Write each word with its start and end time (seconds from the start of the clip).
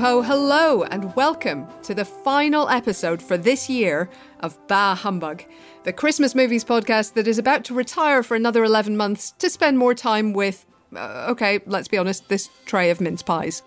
Ho, 0.00 0.22
hello, 0.22 0.84
and 0.84 1.14
welcome 1.14 1.66
to 1.82 1.94
the 1.94 2.06
final 2.06 2.70
episode 2.70 3.20
for 3.20 3.36
this 3.36 3.68
year 3.68 4.08
of 4.40 4.58
Bah 4.66 4.94
Humbug, 4.94 5.44
the 5.84 5.92
Christmas 5.92 6.34
movies 6.34 6.64
podcast 6.64 7.12
that 7.12 7.28
is 7.28 7.36
about 7.36 7.64
to 7.64 7.74
retire 7.74 8.22
for 8.22 8.34
another 8.34 8.64
11 8.64 8.96
months 8.96 9.32
to 9.32 9.50
spend 9.50 9.76
more 9.76 9.94
time 9.94 10.32
with, 10.32 10.64
uh, 10.96 11.26
okay, 11.28 11.60
let's 11.66 11.86
be 11.86 11.98
honest, 11.98 12.30
this 12.30 12.48
tray 12.64 12.88
of 12.88 13.02
mince 13.02 13.22
pies. 13.22 13.62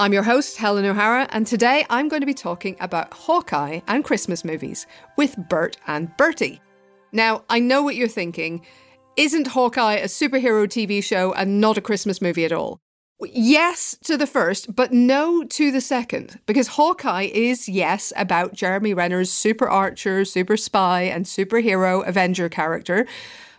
I'm 0.00 0.12
your 0.12 0.24
host, 0.24 0.56
Helen 0.56 0.84
O'Hara, 0.84 1.28
and 1.30 1.46
today 1.46 1.86
I'm 1.88 2.08
going 2.08 2.22
to 2.22 2.26
be 2.26 2.34
talking 2.34 2.74
about 2.80 3.14
Hawkeye 3.14 3.78
and 3.86 4.02
Christmas 4.02 4.44
movies 4.44 4.84
with 5.16 5.36
Bert 5.48 5.76
and 5.86 6.10
Bertie. 6.16 6.60
Now, 7.12 7.44
I 7.48 7.60
know 7.60 7.84
what 7.84 7.94
you're 7.94 8.08
thinking. 8.08 8.66
Isn't 9.16 9.46
Hawkeye 9.46 9.98
a 9.98 10.06
superhero 10.06 10.66
TV 10.66 11.04
show 11.04 11.32
and 11.34 11.60
not 11.60 11.78
a 11.78 11.80
Christmas 11.80 12.20
movie 12.20 12.44
at 12.44 12.50
all? 12.50 12.80
Yes 13.20 13.96
to 14.04 14.16
the 14.16 14.26
first, 14.26 14.74
but 14.76 14.92
no 14.92 15.42
to 15.44 15.72
the 15.72 15.80
second. 15.80 16.38
Because 16.46 16.68
Hawkeye 16.68 17.30
is, 17.32 17.68
yes, 17.68 18.12
about 18.16 18.54
Jeremy 18.54 18.94
Renner's 18.94 19.32
super 19.32 19.68
archer, 19.68 20.24
super 20.24 20.56
spy, 20.56 21.02
and 21.02 21.24
superhero 21.24 22.06
Avenger 22.06 22.48
character. 22.48 23.06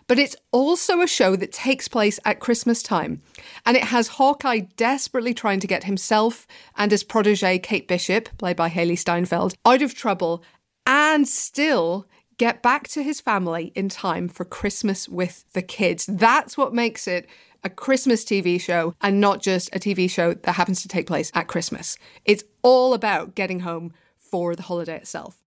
But 0.06 0.18
it's 0.18 0.34
also 0.50 1.02
a 1.02 1.06
show 1.06 1.36
that 1.36 1.52
takes 1.52 1.88
place 1.88 2.18
at 2.24 2.40
Christmas 2.40 2.82
time. 2.82 3.22
And 3.64 3.76
it 3.76 3.84
has 3.84 4.08
Hawkeye 4.08 4.62
desperately 4.76 5.34
trying 5.34 5.60
to 5.60 5.68
get 5.68 5.84
himself 5.84 6.46
and 6.76 6.90
his 6.90 7.04
protege, 7.04 7.58
Kate 7.58 7.86
Bishop, 7.86 8.28
played 8.38 8.56
by 8.56 8.70
Hailee 8.70 8.98
Steinfeld, 8.98 9.54
out 9.64 9.82
of 9.82 9.94
trouble 9.94 10.42
and 10.86 11.28
still 11.28 12.08
get 12.40 12.62
back 12.62 12.88
to 12.88 13.02
his 13.02 13.20
family 13.20 13.70
in 13.74 13.90
time 13.90 14.26
for 14.26 14.46
Christmas 14.46 15.06
with 15.06 15.44
the 15.52 15.60
kids. 15.60 16.06
That's 16.06 16.56
what 16.56 16.72
makes 16.72 17.06
it 17.06 17.28
a 17.62 17.68
Christmas 17.68 18.24
TV 18.24 18.58
show 18.58 18.94
and 19.02 19.20
not 19.20 19.42
just 19.42 19.68
a 19.76 19.78
TV 19.78 20.08
show 20.08 20.32
that 20.32 20.52
happens 20.52 20.80
to 20.80 20.88
take 20.88 21.06
place 21.06 21.30
at 21.34 21.48
Christmas. 21.48 21.98
It's 22.24 22.42
all 22.62 22.94
about 22.94 23.34
getting 23.34 23.60
home 23.60 23.92
for 24.16 24.56
the 24.56 24.62
holiday 24.62 24.96
itself. 24.96 25.39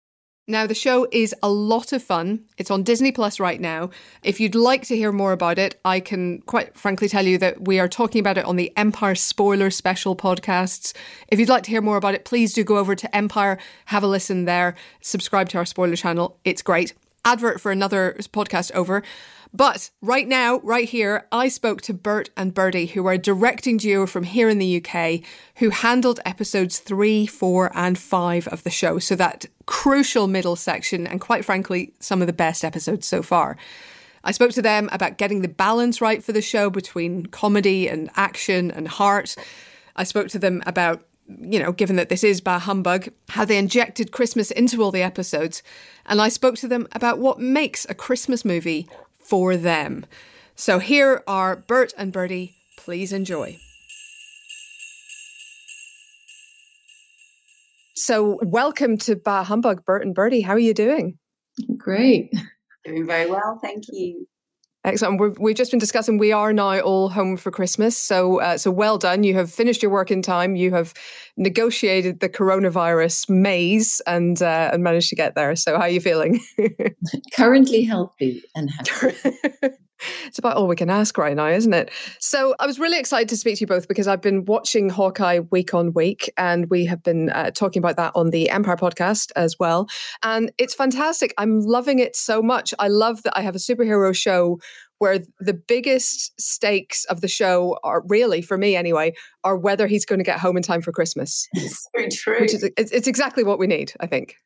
Now, 0.46 0.68
the 0.68 0.76
show 0.76 1.08
is 1.09 1.34
a 1.42 1.48
lot 1.48 1.94
of 1.94 2.04
fun. 2.04 2.44
It's 2.58 2.70
on 2.70 2.84
Disney 2.84 3.14
Plus 3.14 3.40
right 3.40 3.62
now. 3.62 3.92
If 4.24 4.42
you'd 4.42 4.56
like 4.56 4.86
to 4.88 4.98
hear 4.98 5.14
more 5.14 5.31
about 5.31 5.58
it, 5.58 5.80
I 5.86 6.02
can 6.02 6.42
quite 6.42 6.78
frankly 6.78 7.08
tell 7.08 7.26
you 7.26 7.38
that 7.38 7.66
we 7.66 7.80
are 7.80 7.88
talking 7.88 8.20
about 8.20 8.38
it 8.38 8.44
on 8.44 8.58
the 8.58 8.74
Empire 8.76 9.16
Spoiler 9.16 9.72
Special 9.72 10.18
podcasts. 10.18 10.92
If 11.30 11.40
you'd 11.40 11.48
like 11.48 11.64
to 11.64 11.72
hear 11.72 11.81
more 11.81 11.96
about 11.96 12.14
it, 12.14 12.26
please 12.26 12.54
do 12.54 12.66
go 12.66 12.76
over 12.76 12.94
to 12.94 13.16
Empire, 13.16 13.58
have 13.86 14.04
a 14.04 14.08
listen 14.08 14.44
there, 14.44 14.76
subscribe 15.00 15.48
to 15.50 15.59
our 15.59 15.66
spoiler 15.66 15.96
channel. 15.96 16.38
It's 16.44 16.62
great. 16.62 16.94
Advert 17.24 17.62
for 17.62 17.72
another 17.72 18.14
podcast 18.20 18.74
over. 18.74 19.02
But 19.56 19.92
right 20.02 20.28
now, 20.28 20.60
right 20.64 20.90
here, 20.90 21.28
I 21.31 21.48
spoke 21.48 21.81
to 21.84 21.94
Bert 21.94 22.31
and 22.36 22.56
Bertie, 22.56 22.88
who 22.88 23.06
are 23.06 23.14
a 23.14 23.18
directing 23.20 23.78
duo 23.78 24.08
from 24.08 24.24
here 24.24 24.50
in 24.50 24.58
the 24.58 24.84
UK, 24.84 25.22
who 25.58 25.70
handled 25.70 26.20
episodes 26.25 26.80
three, 26.80 27.28
four, 27.28 27.72
and 27.75 27.98
five 27.98 28.48
of 28.48 28.64
the 28.64 28.72
show. 28.72 28.98
So 28.98 29.16
that 29.16 29.46
crucial 29.66 30.28
middle 30.28 30.56
section, 30.56 31.07
and 31.07 31.22
quite 31.22 31.46
frankly, 31.46 31.94
some 32.00 32.22
of 32.22 32.28
the 32.28 32.34
best 32.34 32.63
episodes 32.63 33.07
so 33.07 33.22
far. 33.22 33.57
I 34.24 34.31
spoke 34.31 34.51
to 34.51 34.62
them 34.62 34.90
about 34.91 35.18
getting 35.18 35.41
the 35.41 35.47
balance 35.47 36.00
right 36.00 36.24
for 36.24 36.31
the 36.31 36.41
show 36.41 36.69
between 36.69 37.25
comedy 37.25 37.88
and 37.88 38.09
action 38.16 38.72
and 38.72 38.88
heart. 38.88 39.35
I 39.96 40.03
spoke 40.03 40.29
to 40.29 40.40
them 40.40 40.63
about 40.66 41.03
you 41.28 41.59
know, 41.59 41.72
given 41.72 41.96
that 41.96 42.09
this 42.09 42.24
is 42.24 42.41
Bah 42.41 42.59
Humbug, 42.59 43.09
how 43.29 43.46
they 43.46 43.57
injected 43.57 44.12
Christmas 44.12 44.51
into 44.51 44.84
all 44.84 44.91
the 44.91 45.01
episodes. 45.01 45.63
And 46.06 46.22
I 46.22 46.30
spoke 46.30 46.56
to 46.56 46.68
them 46.68 46.88
about 46.91 47.19
what 47.19 47.40
makes 47.40 47.85
a 47.90 47.94
Christmas 47.94 48.44
movie 48.44 48.88
for 49.19 49.56
them. 49.56 50.06
So 50.56 50.80
here 50.80 51.24
are 51.25 51.56
Bert 51.56 51.94
and 51.97 52.12
Bertie. 52.12 52.56
Please 52.78 53.13
enjoy. 53.13 53.59
So, 57.96 58.40
welcome 58.42 58.98
to 59.00 59.16
Bah 59.16 59.44
Humbug, 59.44 59.86
Bert 59.86 60.04
and 60.04 60.16
Bertie. 60.16 60.42
How 60.42 60.54
are 60.54 60.59
you 60.59 60.74
doing? 60.74 61.20
Great. 61.78 62.34
Doing 62.86 63.06
very 63.06 63.30
well, 63.30 63.59
thank 63.62 63.84
you. 63.90 64.26
Excellent. 64.84 65.22
We've, 65.22 65.38
we've 65.40 65.56
just 65.56 65.72
been 65.72 65.80
discussing. 65.80 66.18
We 66.18 66.31
are 66.31 66.52
now 66.52 66.80
all 66.80 67.08
home 67.08 67.38
for 67.38 67.52
Christmas, 67.52 67.96
so 67.96 68.42
uh, 68.42 68.58
so 68.58 68.72
well 68.72 68.98
done. 68.98 69.24
You 69.24 69.36
have 69.36 69.52
finished 69.52 69.81
your 69.81 69.92
work 69.92 70.09
in 70.09 70.22
time. 70.22 70.56
You 70.56 70.72
have 70.72 70.94
negotiated 71.38 72.20
the 72.20 72.30
coronavirus 72.30 73.30
maze 73.30 74.02
and 74.08 74.42
uh, 74.42 74.72
and 74.74 74.84
managed 74.84 75.10
to 75.10 75.16
get 75.16 75.36
there. 75.36 75.56
So 75.56 75.75
how 75.78 75.84
are 75.84 75.90
you 75.90 76.02
feeling? 76.02 76.42
Currently 77.34 77.84
healthy 77.84 78.44
and 78.56 78.72
happy. 78.72 79.16
it's 80.25 80.40
about 80.40 80.58
all 80.58 80.68
we 80.68 80.75
can 80.75 80.90
ask 80.90 81.18
right 81.18 81.36
now, 81.36 81.47
isn't 81.47 81.74
it? 81.74 81.91
So 82.19 82.56
I 82.59 82.66
was 82.66 82.80
really 82.80 83.00
excited 83.00 83.30
to 83.30 83.38
speak 83.38 83.58
to 83.58 83.62
you 83.62 83.68
both 83.68 83.88
because 83.88 84.08
I've 84.08 84.22
been 84.22 84.46
watching 84.46 84.90
Hawkeye 84.90 85.40
week 85.52 85.74
on 85.74 85.94
week, 85.94 86.31
and 86.38 86.69
we 86.69 86.86
have 86.86 87.03
been 87.03 87.30
uh, 87.30 87.52
talking 87.52 87.80
about 87.80 87.96
that 87.97 88.12
on 88.16 88.30
the 88.30 88.50
Empire 88.50 88.78
podcast 88.78 89.31
as 89.36 89.58
well. 89.59 89.88
And 90.24 90.52
it's 90.58 90.74
fantastic. 90.74 91.34
I'm 91.38 91.62
loving 91.62 92.00
it 92.00 92.16
so 92.16 92.42
much. 92.42 92.74
I 92.80 92.88
love 92.88 93.24
that 93.24 93.38
I 93.38 93.42
have 93.42 93.56
a 93.56 93.59
superhero 93.59 94.16
show 94.16 94.59
where 95.00 95.19
the 95.40 95.53
biggest 95.53 96.40
stakes 96.40 97.03
of 97.06 97.19
the 97.19 97.28
show 97.28 97.78
are 97.84 98.03
really, 98.08 98.42
for 98.42 98.58
me 98.58 98.75
anyway, 98.75 99.13
are 99.44 99.58
whether 99.58 99.86
he's 99.86 100.06
going 100.06 100.19
to 100.19 100.24
get 100.24 100.40
home 100.40 100.56
in 100.56 100.63
time 100.63 100.81
for 100.81 100.94
Christmas. 100.94 101.47
It's 101.53 101.90
very 101.94 102.09
true. 102.09 102.40
Which 102.40 102.53
is 102.53 102.63
it's, 102.78 102.92
it's 102.92 103.08
exactly 103.08 103.44
what 103.44 103.59
we 103.59 103.68
need, 103.68 103.92
I 104.00 104.08
think. 104.08 104.38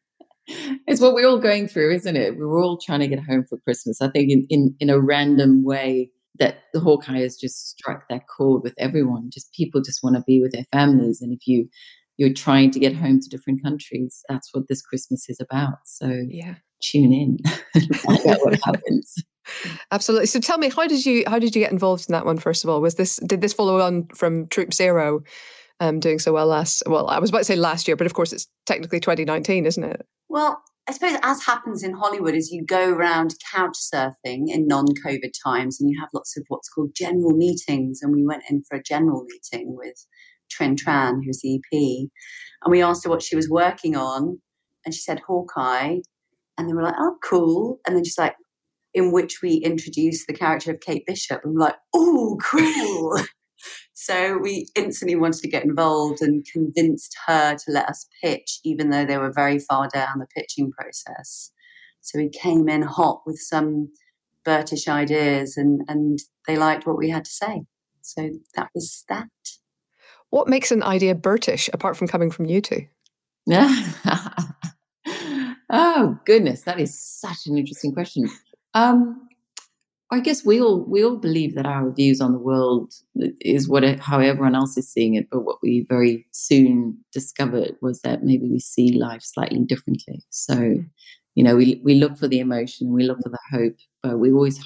It's 0.88 1.02
what 1.02 1.14
we're 1.14 1.28
all 1.28 1.40
going 1.40 1.68
through, 1.68 1.94
isn't 1.96 2.16
it? 2.16 2.38
We're 2.38 2.62
all 2.62 2.78
trying 2.78 3.02
to 3.02 3.08
get 3.08 3.24
home 3.24 3.44
for 3.44 3.58
Christmas. 3.58 4.02
I 4.02 4.10
think 4.10 4.32
in, 4.32 4.48
in, 4.50 4.76
in 4.80 4.90
a 4.90 5.00
random 5.00 5.64
way 5.64 6.12
that 6.40 6.64
the 6.74 6.80
Hawkeye 6.80 7.20
has 7.20 7.36
just 7.36 7.70
struck 7.70 8.08
that 8.10 8.28
chord 8.28 8.64
with 8.64 8.74
everyone. 8.78 9.30
Just 9.32 9.52
people 9.54 9.82
just 9.82 10.04
want 10.04 10.16
to 10.16 10.24
be 10.26 10.42
with 10.42 10.52
their 10.52 10.66
families. 10.72 11.22
And 11.22 11.34
if 11.34 11.48
you 11.48 11.68
you're 12.18 12.34
trying 12.34 12.72
to 12.72 12.80
get 12.80 12.96
home 12.96 13.20
to 13.20 13.30
different 13.30 13.62
countries, 13.62 14.24
that's 14.28 14.50
what 14.52 14.68
this 14.68 14.82
Christmas 14.82 15.30
is 15.30 15.40
about. 15.40 15.78
So 15.86 16.24
yeah. 16.28 16.56
tune 16.82 17.14
in 17.14 17.38
find 17.96 18.26
out 18.28 18.40
what 18.42 18.60
happens. 18.64 19.16
Absolutely. 19.92 20.26
So 20.26 20.40
tell 20.40 20.58
me, 20.58 20.70
how 20.70 20.88
did 20.88 21.06
you 21.06 21.24
how 21.28 21.40
did 21.40 21.56
you 21.56 21.62
get 21.62 21.72
involved 21.72 22.10
in 22.10 22.14
that 22.14 22.26
one? 22.26 22.38
First 22.38 22.64
of 22.64 22.70
all, 22.70 22.82
was 22.82 22.96
this 22.96 23.18
did 23.18 23.42
this 23.42 23.54
follow 23.54 23.80
on 23.82 24.08
from 24.16 24.48
Troop 24.48 24.74
Zero, 24.74 25.24
um, 25.80 26.00
doing 26.00 26.20
so 26.20 26.34
well 26.34 26.48
last? 26.48 26.84
Well, 26.86 27.08
I 27.08 27.20
was 27.20 27.30
about 27.30 27.40
to 27.40 27.46
say 27.46 27.56
last 27.56 27.88
year, 27.88 27.96
but 27.96 28.08
of 28.08 28.14
course 28.14 28.34
it's 28.34 28.48
technically 28.66 29.00
2019, 29.00 29.66
isn't 29.66 29.84
it? 29.84 30.06
Well, 30.30 30.62
I 30.88 30.94
suppose 30.94 31.18
as 31.22 31.44
happens 31.44 31.84
in 31.84 31.94
Hollywood 31.94 32.36
is 32.36 32.52
you 32.52 32.66
go 32.66 32.90
around 32.90 33.36
couch 33.54 33.78
surfing 33.94 34.46
in 34.48 34.68
non-COVID 34.68 35.32
times, 35.44 35.80
and 35.80 35.90
you 35.90 36.00
have 36.00 36.10
lots 36.14 36.38
of 36.38 36.46
what's 36.48 36.70
called 36.70 36.92
general 36.96 37.36
meetings. 37.36 38.00
And 38.02 38.14
we 38.14 38.26
went 38.26 38.44
in 38.50 38.64
for 38.64 38.78
a 38.78 38.84
general 38.84 39.26
meeting 39.26 39.76
with 39.76 40.06
Trinh 40.50 40.78
Tran, 40.78 41.20
who's 41.26 41.42
the 41.42 41.56
EP, 41.56 42.10
and 42.64 42.72
we 42.72 42.82
asked 42.82 43.04
her 43.04 43.10
what 43.10 43.22
she 43.22 43.36
was 43.36 43.50
working 43.50 43.96
on, 43.96 44.42
and 44.86 44.94
she 44.94 45.02
said 45.02 45.22
Hawkeye, 45.28 45.98
and 46.58 46.70
they 46.70 46.74
were 46.74 46.84
like, 46.84 46.96
"Oh, 46.98 47.18
cool," 47.24 47.80
and 47.86 47.96
then 47.96 48.04
she's 48.06 48.18
like, 48.18 48.36
in 48.98 49.12
which 49.12 49.42
we 49.44 49.56
introduce 49.58 50.26
the 50.26 50.34
character 50.34 50.72
of 50.72 50.80
Kate 50.80 51.06
Bishop. 51.06 51.42
And 51.44 51.54
we're 51.54 51.62
like, 51.62 51.76
oh, 51.94 52.38
cool. 52.44 53.22
So 54.00 54.38
we 54.38 54.68
instantly 54.76 55.16
wanted 55.16 55.42
to 55.42 55.50
get 55.50 55.64
involved 55.64 56.22
and 56.22 56.46
convinced 56.46 57.18
her 57.26 57.56
to 57.56 57.72
let 57.72 57.90
us 57.90 58.08
pitch, 58.22 58.60
even 58.64 58.92
though 58.92 59.06
they 59.06 59.18
were 59.18 59.32
very 59.34 59.58
far 59.58 59.90
down 59.92 60.20
the 60.20 60.28
pitching 60.28 60.72
process. 60.72 61.52
So 62.02 62.20
we 62.20 62.30
came 62.30 62.70
in 62.70 62.84
hot 62.84 63.24
with 63.26 63.40
some 63.40 63.90
British 64.46 64.88
ideas 64.88 65.58
and, 65.58 65.82
and 65.88 66.20
they 66.46 66.58
liked 66.58 66.86
what 66.86 67.00
we 67.00 67.10
had 67.10 67.26
to 67.26 67.32
say. 67.32 67.64
So 68.02 68.30
that 68.56 68.70
was 68.76 69.04
that. 69.10 69.30
What 70.30 70.48
makes 70.48 70.72
an 70.72 70.84
idea 70.84 71.16
British 71.16 71.68
apart 71.74 71.98
from 71.98 72.08
coming 72.08 72.30
from 72.30 72.46
you 72.46 72.62
two? 72.62 72.86
Oh 75.70 76.18
goodness, 76.26 76.62
that 76.62 76.80
is 76.80 76.98
such 76.98 77.46
an 77.48 77.58
interesting 77.58 77.94
question. 77.94 78.30
Um, 78.74 79.27
I 80.10 80.22
guess 80.22 80.46
we 80.46 80.62
all 80.62 80.86
we 80.86 81.04
all 81.04 81.18
believe 81.18 81.56
that 81.56 81.66
our 81.66 81.92
views 81.92 82.22
on 82.22 82.32
the 82.32 82.40
world 82.40 82.94
is 83.42 83.68
what 83.68 83.84
it, 83.84 84.00
how 84.00 84.20
everyone 84.20 84.56
else 84.56 84.78
is 84.78 84.90
seeing 84.90 85.16
it, 85.16 85.28
but 85.30 85.42
what 85.42 85.58
we 85.62 85.86
very 85.90 86.26
soon 86.32 86.98
discovered 87.12 87.76
was 87.82 88.02
that 88.02 88.24
maybe 88.24 88.48
we 88.50 88.60
see 88.60 88.98
life 88.98 89.22
slightly 89.22 89.60
differently. 89.60 90.24
So, 90.30 90.76
you 91.36 91.44
know, 91.44 91.58
we 91.58 91.82
we 91.84 91.96
look 91.96 92.18
for 92.18 92.30
the 92.30 92.40
emotion, 92.40 92.94
we 92.94 93.04
look 93.04 93.20
for 93.22 93.30
the 93.30 93.40
hope, 93.52 93.76
but 94.02 94.18
we 94.18 94.32
always 94.32 94.60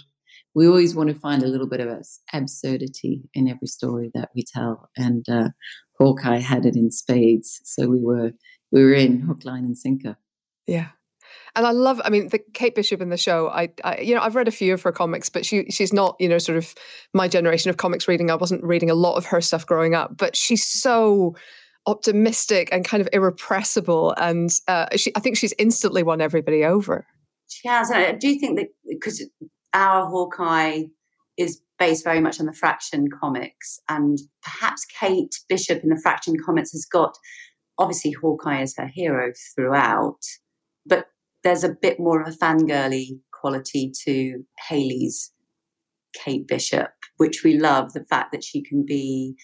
we 0.54 0.68
always 0.68 0.96
want 0.96 1.10
to 1.10 1.16
find 1.16 1.42
a 1.42 1.48
little 1.48 1.68
bit 1.68 1.80
of 1.80 2.06
absurdity 2.34 3.24
in 3.34 3.48
every 3.48 3.68
story 3.68 4.12
that 4.14 4.30
we 4.36 4.44
tell. 4.44 4.90
And 4.96 5.28
uh, 5.28 5.50
Hawkeye 5.98 6.40
had 6.40 6.66
it 6.66 6.76
in 6.76 6.92
spades, 6.92 7.62
so 7.64 7.88
we 7.88 8.00
were 8.00 8.32
we 8.72 8.84
were 8.84 8.94
in 8.94 9.22
hook, 9.22 9.44
line, 9.44 9.66
and 9.66 9.78
sinker. 9.78 10.18
Yeah, 10.68 10.90
and 11.56 11.66
I 11.66 11.72
love. 11.72 12.02
I 12.04 12.10
mean, 12.10 12.30
the 12.30 12.40
Kate 12.54 12.76
Bishop 12.76 13.02
in 13.02 13.10
the 13.10 13.18
show. 13.18 13.50
I, 13.50 13.70
I, 13.84 14.00
you 14.00 14.16
know, 14.16 14.22
I've 14.22 14.36
read 14.36 14.48
a 14.48 14.52
few 14.52 14.74
of 14.74 14.82
her 14.84 14.92
comics, 14.92 15.30
but 15.30 15.46
she 15.46 15.66
she's 15.70 15.94
not, 15.94 16.16
you 16.20 16.30
know, 16.30 16.38
sort 16.38 16.58
of 16.58 16.74
my 17.14 17.28
generation 17.28 17.70
of 17.70 17.78
comics 17.78 18.08
reading. 18.08 18.32
I 18.32 18.36
wasn't 18.36 18.64
reading 18.64 18.90
a 18.90 18.96
lot 18.96 19.16
of 19.16 19.26
her 19.26 19.42
stuff 19.42 19.66
growing 19.66 19.96
up, 19.96 20.18
but 20.18 20.36
she's 20.36 20.64
so 20.64 21.36
optimistic 21.86 22.70
and 22.72 22.86
kind 22.86 23.02
of 23.02 23.10
irrepressible, 23.12 24.14
and 24.18 24.50
uh, 24.68 24.88
she, 24.96 25.12
I 25.16 25.20
think 25.20 25.38
she's 25.38 25.54
instantly 25.58 26.04
won 26.04 26.22
everybody 26.22 26.64
over. 26.64 27.06
She 27.48 27.68
has. 27.68 27.92
I 27.92 28.14
do 28.14 28.38
think 28.40 28.58
that 28.58 28.68
because 28.88 29.28
our 29.74 30.08
Hawkeye 30.08 30.84
is 31.38 31.62
based 31.80 32.04
very 32.04 32.22
much 32.22 32.40
on 32.40 32.46
the 32.46 32.54
Fraction 32.54 33.08
comics, 33.10 33.80
and 33.90 34.20
perhaps 34.44 34.86
Kate 34.86 35.36
Bishop 35.50 35.84
in 35.84 35.90
the 35.90 36.00
Fraction 36.02 36.36
comics 36.46 36.72
has 36.72 36.86
got 36.86 37.18
obviously 37.82 38.12
Hawkeye 38.12 38.62
is 38.62 38.76
her 38.78 38.88
hero 38.88 39.34
throughout, 39.56 40.20
there's 41.44 41.64
a 41.64 41.70
bit 41.70 42.00
more 42.00 42.22
of 42.22 42.28
a 42.28 42.38
fangirly 42.38 43.20
quality 43.32 43.92
to 44.06 44.44
Hailee's 44.70 45.32
Kate 46.14 46.48
Bishop, 46.48 46.92
which 47.18 47.44
we 47.44 47.58
love. 47.58 47.94
The 47.94 48.04
fact 48.04 48.32
that 48.32 48.44
she 48.44 48.62
can 48.62 48.86
be 48.86 49.36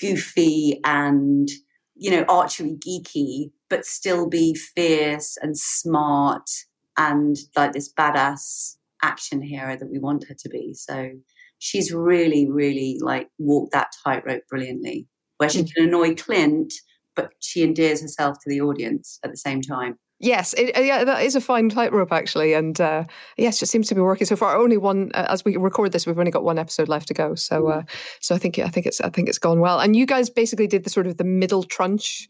goofy 0.00 0.80
and, 0.84 1.48
you 1.94 2.10
know, 2.10 2.24
archery 2.28 2.76
geeky, 2.76 3.50
but 3.68 3.84
still 3.84 4.28
be 4.28 4.54
fierce 4.54 5.36
and 5.40 5.58
smart 5.58 6.48
and 6.96 7.36
like 7.56 7.72
this 7.72 7.92
badass 7.92 8.76
action 9.02 9.40
hero 9.40 9.76
that 9.76 9.90
we 9.90 9.98
want 9.98 10.26
her 10.28 10.34
to 10.34 10.48
be. 10.48 10.74
So 10.74 11.10
she's 11.58 11.92
really, 11.92 12.50
really 12.50 12.98
like 13.00 13.28
walked 13.38 13.72
that 13.72 13.92
tightrope 14.04 14.42
brilliantly, 14.48 15.06
where 15.38 15.48
she 15.48 15.62
mm. 15.62 15.74
can 15.74 15.84
annoy 15.88 16.14
Clint, 16.14 16.72
but 17.14 17.32
she 17.40 17.62
endears 17.62 18.00
herself 18.00 18.38
to 18.38 18.50
the 18.50 18.60
audience 18.60 19.18
at 19.24 19.30
the 19.30 19.36
same 19.36 19.62
time. 19.62 19.98
Yes, 20.20 20.52
it, 20.54 20.76
uh, 20.76 20.80
yeah, 20.80 21.04
that 21.04 21.22
is 21.22 21.36
a 21.36 21.40
fine 21.40 21.68
tightrope 21.68 22.12
actually, 22.12 22.52
and 22.52 22.80
uh, 22.80 23.04
yes, 23.36 23.62
it 23.62 23.66
seems 23.66 23.86
to 23.88 23.94
be 23.94 24.00
working 24.00 24.26
so 24.26 24.34
far. 24.34 24.56
Only 24.56 24.76
one, 24.76 25.12
uh, 25.14 25.26
as 25.28 25.44
we 25.44 25.56
record 25.56 25.92
this, 25.92 26.06
we've 26.06 26.18
only 26.18 26.32
got 26.32 26.42
one 26.42 26.58
episode 26.58 26.88
left 26.88 27.06
to 27.08 27.14
go. 27.14 27.36
So, 27.36 27.62
mm. 27.62 27.78
uh, 27.78 27.82
so 28.20 28.34
I 28.34 28.38
think 28.38 28.58
I 28.58 28.68
think 28.68 28.86
it's 28.86 29.00
I 29.00 29.10
think 29.10 29.28
it's 29.28 29.38
gone 29.38 29.60
well. 29.60 29.78
And 29.78 29.94
you 29.94 30.06
guys 30.06 30.28
basically 30.28 30.66
did 30.66 30.82
the 30.82 30.90
sort 30.90 31.06
of 31.06 31.18
the 31.18 31.24
middle 31.24 31.62
trunch 31.62 32.26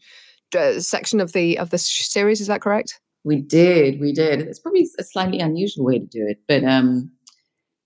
uh, 0.55 0.79
section 0.79 1.19
of 1.19 1.33
the 1.33 1.57
of 1.57 1.71
the 1.71 1.79
series. 1.79 2.41
Is 2.41 2.47
that 2.47 2.61
correct? 2.61 2.99
We 3.23 3.41
did, 3.41 3.99
we 3.99 4.13
did. 4.13 4.41
It's 4.41 4.59
probably 4.59 4.87
a 4.99 5.03
slightly 5.03 5.39
unusual 5.39 5.85
way 5.85 5.99
to 5.99 6.05
do 6.05 6.25
it, 6.27 6.41
but 6.47 6.63
um, 6.63 7.11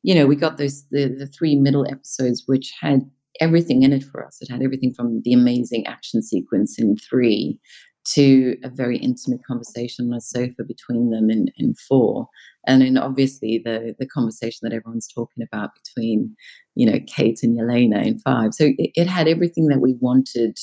you 0.03 0.13
know, 0.13 0.25
we 0.27 0.35
got 0.35 0.57
those 0.57 0.85
the, 0.91 1.07
the 1.07 1.27
three 1.27 1.55
middle 1.55 1.87
episodes, 1.89 2.43
which 2.45 2.73
had 2.81 3.09
everything 3.39 3.83
in 3.83 3.93
it 3.93 4.03
for 4.03 4.25
us. 4.25 4.37
It 4.41 4.51
had 4.51 4.61
everything 4.61 4.93
from 4.93 5.21
the 5.23 5.33
amazing 5.33 5.87
action 5.87 6.21
sequence 6.21 6.77
in 6.77 6.97
three 6.97 7.57
to 8.05 8.57
a 8.63 8.69
very 8.69 8.97
intimate 8.97 9.41
conversation 9.45 10.09
on 10.09 10.17
a 10.17 10.21
sofa 10.21 10.63
between 10.67 11.09
them 11.09 11.29
in, 11.29 11.47
in 11.57 11.73
four. 11.75 12.27
And 12.67 12.81
then 12.81 12.97
obviously 12.97 13.61
the 13.63 13.95
the 13.97 14.05
conversation 14.05 14.59
that 14.63 14.73
everyone's 14.73 15.07
talking 15.07 15.43
about 15.43 15.71
between, 15.75 16.35
you 16.75 16.89
know, 16.89 16.99
Kate 17.07 17.39
and 17.43 17.57
Yelena 17.57 18.05
in 18.05 18.19
five. 18.19 18.53
So 18.53 18.71
it, 18.77 18.91
it 18.95 19.07
had 19.07 19.27
everything 19.27 19.67
that 19.67 19.79
we 19.79 19.95
wanted 19.99 20.57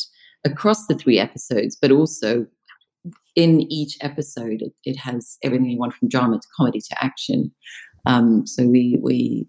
across 0.45 0.87
the 0.87 0.95
three 0.95 1.19
episodes, 1.19 1.77
but 1.81 1.91
also 1.91 2.47
in 3.37 3.61
each 3.73 3.97
episode 4.01 4.61
it, 4.61 4.73
it 4.85 4.97
has 4.97 5.39
everything 5.43 5.71
you 5.71 5.79
want 5.79 5.95
from 5.95 6.09
drama 6.09 6.39
to 6.39 6.49
comedy 6.57 6.81
to 6.81 7.05
action. 7.05 7.51
Um, 8.07 8.47
so 8.47 8.67
we 8.67 8.99
we 9.03 9.49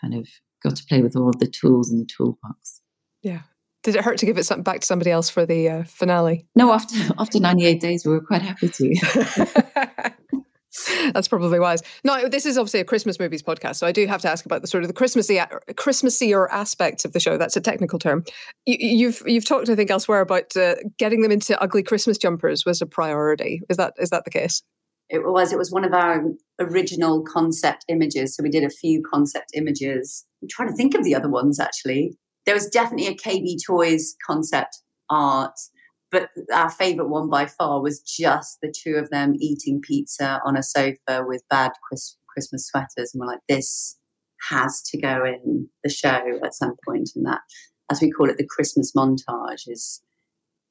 kind 0.00 0.14
of 0.14 0.28
got 0.62 0.76
to 0.76 0.84
play 0.88 1.02
with 1.02 1.16
all 1.16 1.32
the 1.36 1.46
tools 1.46 1.90
in 1.90 1.98
the 1.98 2.06
toolbox. 2.06 2.80
Yeah, 3.22 3.42
did 3.82 3.96
it 3.96 4.04
hurt 4.04 4.18
to 4.18 4.26
give 4.26 4.38
it 4.38 4.64
back 4.64 4.80
to 4.80 4.86
somebody 4.86 5.10
else 5.10 5.28
for 5.28 5.44
the 5.44 5.68
uh, 5.68 5.82
finale? 5.84 6.46
No, 6.54 6.72
after 6.72 6.94
after 7.18 7.40
98 7.40 7.80
days, 7.80 8.04
we 8.04 8.12
were 8.12 8.20
quite 8.20 8.42
happy 8.42 8.68
to. 8.68 10.12
That's 11.12 11.28
probably 11.28 11.60
wise. 11.60 11.82
No, 12.02 12.28
this 12.28 12.46
is 12.46 12.56
obviously 12.56 12.80
a 12.80 12.84
Christmas 12.84 13.18
movies 13.18 13.42
podcast, 13.42 13.76
so 13.76 13.86
I 13.86 13.92
do 13.92 14.06
have 14.06 14.22
to 14.22 14.30
ask 14.30 14.46
about 14.46 14.62
the 14.62 14.66
sort 14.66 14.84
of 14.84 14.88
the 14.88 14.94
Christmassy 14.94 15.36
Christmassier 15.72 16.48
aspects 16.50 17.04
of 17.04 17.12
the 17.12 17.20
show. 17.20 17.36
That's 17.36 17.56
a 17.56 17.60
technical 17.60 17.98
term. 17.98 18.24
You, 18.66 19.08
have 19.08 19.22
you've 19.26 19.44
talked, 19.44 19.68
I 19.68 19.74
think, 19.74 19.90
elsewhere 19.90 20.20
about 20.20 20.56
uh, 20.56 20.76
getting 20.98 21.20
them 21.22 21.30
into 21.30 21.60
ugly 21.60 21.82
Christmas 21.82 22.16
jumpers 22.16 22.64
was 22.64 22.80
a 22.80 22.86
priority. 22.86 23.60
Is 23.68 23.76
that 23.76 23.94
is 23.98 24.10
that 24.10 24.24
the 24.24 24.30
case? 24.30 24.62
It 25.10 25.24
was. 25.24 25.52
It 25.52 25.58
was 25.58 25.70
one 25.70 25.84
of 25.84 25.92
our 25.92 26.24
original 26.58 27.22
concept 27.22 27.84
images. 27.88 28.34
So 28.34 28.42
we 28.42 28.48
did 28.48 28.64
a 28.64 28.70
few 28.70 29.02
concept 29.02 29.50
images. 29.54 30.24
I'm 30.40 30.48
trying 30.48 30.68
to 30.68 30.74
think 30.74 30.94
of 30.94 31.04
the 31.04 31.14
other 31.14 31.28
ones 31.28 31.60
actually 31.60 32.16
there 32.46 32.54
was 32.54 32.68
definitely 32.68 33.06
a 33.06 33.16
KB 33.16 33.56
Toys 33.64 34.16
concept 34.26 34.82
art, 35.10 35.58
but 36.10 36.30
our 36.52 36.70
favorite 36.70 37.08
one 37.08 37.28
by 37.28 37.46
far 37.46 37.80
was 37.80 38.00
just 38.00 38.60
the 38.60 38.72
two 38.72 38.96
of 38.96 39.10
them 39.10 39.34
eating 39.38 39.80
pizza 39.80 40.40
on 40.44 40.56
a 40.56 40.62
sofa 40.62 41.24
with 41.26 41.42
bad 41.48 41.72
Christmas 42.28 42.66
sweaters. 42.66 43.12
And 43.12 43.20
we're 43.20 43.26
like, 43.26 43.40
this 43.48 43.98
has 44.50 44.82
to 44.82 44.98
go 44.98 45.24
in 45.24 45.68
the 45.84 45.90
show 45.90 46.38
at 46.44 46.54
some 46.54 46.74
point. 46.86 47.10
And 47.14 47.24
that, 47.26 47.40
as 47.90 48.00
we 48.00 48.10
call 48.10 48.28
it, 48.28 48.38
the 48.38 48.46
Christmas 48.46 48.92
montage 48.92 49.68
is, 49.68 50.02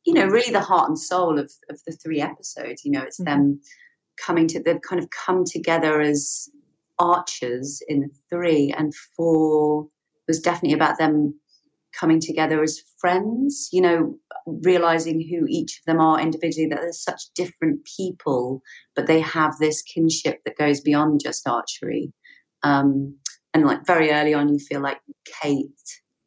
you 0.06 0.14
know, 0.14 0.26
really 0.26 0.52
the 0.52 0.62
heart 0.62 0.90
and 0.90 1.00
soul 1.00 1.40
of, 1.40 1.52
of 1.70 1.80
the 1.88 1.94
three 1.94 2.22
episodes. 2.22 2.84
You 2.84 2.92
know, 2.92 3.02
it's 3.02 3.20
mm-hmm. 3.20 3.32
them 3.32 3.62
coming 4.18 4.48
to, 4.50 4.62
they've 4.62 4.82
kind 4.82 5.02
of 5.02 5.10
come 5.10 5.44
together 5.46 6.02
as 6.02 6.50
archers 7.00 7.82
in 7.88 8.12
three 8.30 8.74
and 8.78 8.94
four 9.16 9.88
was 10.28 10.40
definitely 10.40 10.76
about 10.76 11.00
them 11.00 11.34
coming 11.98 12.20
together 12.20 12.62
as 12.62 12.82
friends, 12.98 13.70
you 13.72 13.82
know, 13.82 14.16
realizing 14.46 15.22
who 15.22 15.46
each 15.48 15.80
of 15.80 15.86
them 15.86 16.00
are 16.00 16.20
individually, 16.20 16.68
that 16.68 16.82
they're 16.82 16.92
such 16.92 17.24
different 17.36 17.86
people, 17.98 18.62
but 18.96 19.08
they 19.08 19.20
have 19.20 19.58
this 19.60 19.82
kinship 19.82 20.40
that 20.46 20.58
goes 20.58 20.82
beyond 20.82 21.22
just 21.24 21.48
archery. 21.48 22.14
Um, 22.64 23.18
and 23.54 23.66
like 23.66 23.86
very 23.86 24.12
early 24.12 24.34
on, 24.34 24.50
you 24.50 24.60
feel 24.60 24.82
like 24.82 25.00
Kate, 25.42 25.70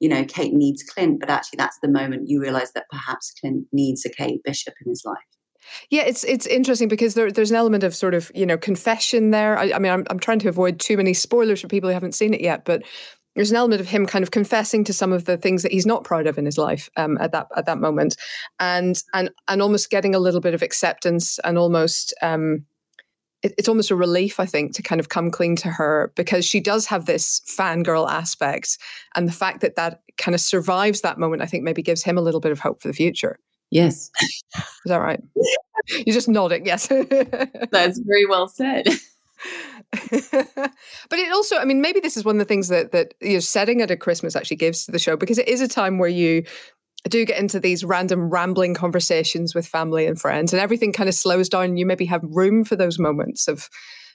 you 0.01 0.09
know, 0.09 0.25
Kate 0.25 0.53
needs 0.53 0.83
Clint, 0.83 1.21
but 1.21 1.31
actually 1.31 1.57
that's 1.57 1.79
the 1.83 1.89
moment 1.89 2.29
you 2.29 2.41
realize 2.41 2.73
that 2.73 2.89
perhaps 2.91 3.33
Clint 3.41 3.67
needs 3.73 4.05
a 4.05 4.11
Kate 4.11 4.43
Bishop 4.45 4.75
in 4.85 4.91
his 4.91 5.03
life. 5.05 5.19
Yeah, 5.89 6.03
it's 6.03 6.25
it's 6.25 6.47
interesting 6.47 6.89
because 6.89 7.15
there, 7.15 7.31
there's 7.31 7.51
an 7.51 7.57
element 7.57 7.85
of 7.85 7.95
sort 7.95 8.13
of 8.13 8.31
you 8.35 8.45
know 8.45 8.59
confession 8.59 9.31
there. 9.31 9.59
I, 9.59 9.73
I 9.73 9.79
mean, 9.79 9.93
I'm 9.93 10.05
I'm 10.11 10.19
trying 10.19 10.39
to 10.41 10.49
avoid 10.49 10.79
too 10.79 10.99
many 10.99 11.15
spoilers 11.15 11.63
for 11.63 11.69
people 11.69 11.89
who 11.89 11.95
haven't 11.95 12.15
seen 12.15 12.35
it 12.35 12.43
yet, 12.43 12.67
but 12.67 12.83
there's 13.35 13.51
an 13.51 13.57
element 13.57 13.81
of 13.81 13.89
him 13.89 14.07
kind 14.07 14.23
of 14.23 14.31
confessing 14.31 14.85
to 14.85 14.93
some 14.93 15.13
of 15.13 15.25
the 15.25 15.37
things 15.37 15.63
that 15.63 15.73
he's 15.73 15.87
not 15.87 16.05
proud 16.05 16.27
of 16.27 16.39
in 16.39 16.45
his 16.45 16.59
life 16.59 16.89
um, 16.97 17.19
at 17.21 17.33
that 17.33 17.49
at 17.57 17.67
that 17.67 17.79
moment, 17.79 18.17
and 18.61 19.03
and 19.13 19.31
and 19.49 19.63
almost 19.63 19.91
getting 19.91 20.15
a 20.15 20.19
little 20.19 20.41
bit 20.41 20.55
of 20.55 20.63
acceptance 20.63 21.39
and 21.41 21.59
almost 21.59 22.15
um, 22.23 22.65
it, 23.43 23.55
it's 23.59 23.69
almost 23.69 23.91
a 23.91 23.97
relief, 23.97 24.41
I 24.41 24.47
think, 24.47 24.75
to 24.75 24.83
kind 24.83 25.01
of 25.01 25.11
come 25.11 25.31
clean 25.31 25.55
to 25.57 25.69
her 25.69 26.13
because 26.17 26.45
she 26.45 26.61
does 26.61 26.87
have 26.87 27.07
this 27.07 27.41
fangirl 27.47 28.09
aspect, 28.09 28.79
and 29.15 29.29
the 29.29 29.33
fact 29.33 29.61
that 29.61 29.77
that 29.77 30.01
kind 30.17 30.35
of 30.35 30.41
survives 30.41 31.03
that 31.03 31.19
moment, 31.19 31.43
I 31.43 31.47
think, 31.47 31.63
maybe 31.63 31.83
gives 31.83 32.03
him 32.03 32.19
a 32.19 32.23
little 32.23 32.41
bit 32.41 32.53
of 32.53 32.61
hope 32.61 32.81
for 32.81 32.89
the 32.89 32.95
future. 32.95 33.39
Yes, 33.71 34.11
is 34.21 34.63
that 34.87 34.99
right? 34.99 35.21
You're 36.07 36.15
just 36.15 36.29
nodding. 36.29 36.67
Yes, 36.67 36.87
that's 37.71 37.99
very 37.99 38.27
well 38.27 38.49
said. 38.49 38.87
but 40.33 41.19
it 41.19 41.33
also, 41.33 41.57
I 41.57 41.65
mean, 41.65 41.81
maybe 41.81 42.01
this 42.01 42.17
is 42.17 42.25
one 42.25 42.37
of 42.37 42.39
the 42.39 42.45
things 42.45 42.69
that 42.69 42.93
that 42.93 43.15
you 43.21 43.41
setting 43.41 43.81
at 43.81 44.01
Christmas 44.01 44.37
actually 44.37 44.57
gives 44.57 44.87
to 44.87 44.93
the 44.93 44.99
show 44.99 45.17
because 45.17 45.39
it 45.39 45.49
is 45.49 45.61
a 45.61 45.69
time 45.69 45.99
where 45.99 46.09
you 46.09 46.45
do 47.09 47.25
get 47.25 47.39
into 47.39 47.61
these 47.61 47.85
random 47.85 48.31
rambling 48.31 48.75
conversations 48.75 49.55
with 49.55 49.67
family 49.67 50.07
and 50.07 50.21
friends, 50.21 50.53
and 50.53 50.61
everything 50.61 50.93
kind 50.93 51.09
of 51.09 51.15
slows 51.15 51.49
down. 51.49 51.77
You 51.77 51.87
maybe 51.87 52.07
have 52.07 52.23
room 52.25 52.65
for 52.65 52.77
those 52.77 52.99
moments 52.99 53.49
of 53.49 53.69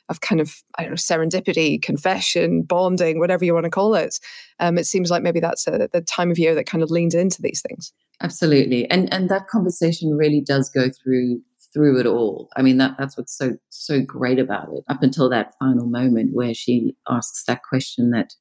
of 0.10 0.22
kind 0.22 0.42
of 0.42 0.56
I 0.78 0.84
don't 0.84 0.92
know 0.92 0.96
serendipity, 0.96 1.82
confession, 1.82 2.64
bonding, 2.64 3.20
whatever 3.20 3.46
you 3.46 3.54
want 3.54 3.66
to 3.66 3.70
call 3.70 3.96
it. 3.96 4.20
Um, 4.60 4.78
it 4.78 4.86
seems 4.86 5.12
like 5.12 5.24
maybe 5.24 5.40
that's 5.40 5.68
a, 5.68 5.88
the 5.92 6.02
time 6.02 6.32
of 6.32 6.40
year 6.40 6.56
that 6.56 6.66
kind 6.66 6.84
of 6.84 6.90
leans 6.90 7.14
into 7.14 7.42
these 7.42 7.62
things. 7.68 7.94
Absolutely, 8.22 8.90
and 8.90 9.12
and 9.14 9.30
that 9.30 9.48
conversation 9.48 10.16
really 10.18 10.42
does 10.42 10.70
go 10.70 10.90
through 10.90 11.42
through 11.74 12.00
it 12.00 12.06
all. 12.06 12.50
I 12.56 12.62
mean, 12.62 12.78
that 12.78 12.96
that's 12.98 13.18
what's 13.18 13.38
so 13.38 13.58
so 13.70 14.02
great 14.02 14.40
about 14.40 14.70
it. 14.74 14.84
Up 14.88 15.04
until 15.04 15.30
that 15.30 15.54
final 15.60 15.86
moment 15.88 16.32
where 16.34 16.54
she 16.54 16.96
asks 17.10 17.44
that 17.46 17.62
question 17.64 18.12
that 18.12 18.34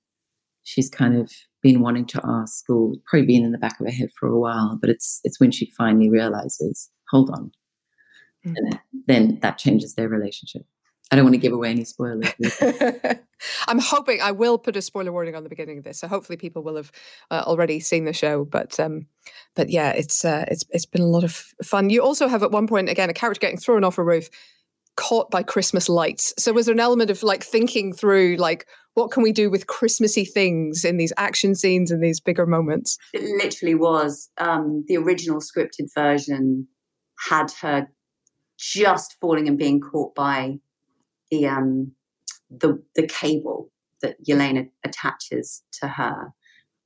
she's 0.65 0.91
kind 0.91 1.17
of 1.17 1.31
been 1.63 1.81
wanting 1.81 2.07
to 2.07 2.21
ask, 2.25 2.69
or 2.69 2.93
probably 3.07 3.27
been 3.27 3.45
in 3.45 3.53
the 3.53 3.59
back 3.59 3.81
of 3.81 3.87
her 3.87 3.93
head 3.93 4.11
for 4.19 4.29
a 4.29 4.39
while, 4.39 4.79
but 4.81 4.91
it's 4.91 5.21
it's 5.25 5.41
when 5.41 5.51
she 5.51 5.73
finally 5.77 6.11
realizes, 6.11 6.91
hold 7.11 7.31
on, 7.31 7.51
mm-hmm. 8.47 8.55
and 8.57 8.79
then 9.07 9.39
that 9.43 9.59
changes 9.59 9.95
their 9.95 10.09
relationship. 10.09 10.63
I 11.11 11.17
don't 11.17 11.25
want 11.25 11.35
to 11.35 11.41
give 11.41 11.53
away 11.53 11.71
any 11.71 11.85
spoilers. 11.85 12.33
I'm 13.69 13.79
hoping 13.79 14.21
I 14.21 14.33
will 14.33 14.59
put 14.59 14.77
a 14.77 14.83
spoiler 14.83 15.11
warning 15.11 15.35
on 15.35 15.43
the 15.43 15.49
beginning 15.49 15.79
of 15.79 15.85
this, 15.85 16.01
so 16.01 16.09
hopefully 16.09 16.37
people 16.37 16.63
will 16.63 16.77
have 16.77 16.93
uh, 17.31 17.45
already 17.47 17.81
seen 17.81 18.05
the 18.05 18.13
show. 18.13 18.45
But 18.45 18.79
um, 18.79 19.07
but 19.55 19.71
yeah, 19.71 19.91
it's 19.91 20.25
uh, 20.25 20.45
it's 20.49 20.65
it's 20.71 20.87
been 20.87 21.01
a 21.01 21.07
lot 21.07 21.25
of 21.25 21.33
fun. 21.63 21.89
You 21.89 22.03
also 22.03 22.29
have 22.29 22.43
at 22.43 22.51
one 22.51 22.67
point 22.67 22.91
again 22.91 23.09
a 23.09 23.15
character 23.15 23.41
getting 23.41 23.59
thrown 23.59 23.85
off 23.85 23.97
a 23.97 24.05
roof, 24.05 24.29
caught 24.97 25.31
by 25.31 25.43
Christmas 25.43 25.89
lights. 25.89 26.35
So 26.39 26.53
was 26.53 26.67
there 26.67 26.75
an 26.75 26.81
element 26.81 27.11
of 27.11 27.23
like 27.23 27.43
thinking 27.43 27.95
through 27.95 28.37
like 28.37 28.67
what 28.95 29.13
can 29.13 29.23
we 29.23 29.33
do 29.33 29.49
with 29.49 29.69
Christmassy 29.69 30.25
things 30.25 30.85
in 30.85 30.97
these 30.97 31.13
action 31.17 31.55
scenes 31.55 31.93
and 31.93 32.03
these 32.03 32.19
bigger 32.19 32.47
moments? 32.47 32.99
It 33.15 33.23
literally 33.43 33.77
was 33.77 34.29
um, 34.39 34.85
the 34.89 34.97
original 34.97 35.41
scripted 35.41 35.87
version 35.95 36.67
had 37.29 37.53
her 37.61 37.89
just 38.59 39.15
falling 39.21 39.47
and 39.47 39.57
being 39.57 39.81
caught 39.81 40.17
by 40.17 40.59
the 41.31 41.47
um, 41.47 41.93
the 42.51 42.83
the 42.95 43.07
cable 43.07 43.71
that 44.03 44.17
Yelena 44.25 44.69
attaches 44.85 45.63
to 45.81 45.89
her. 45.89 46.33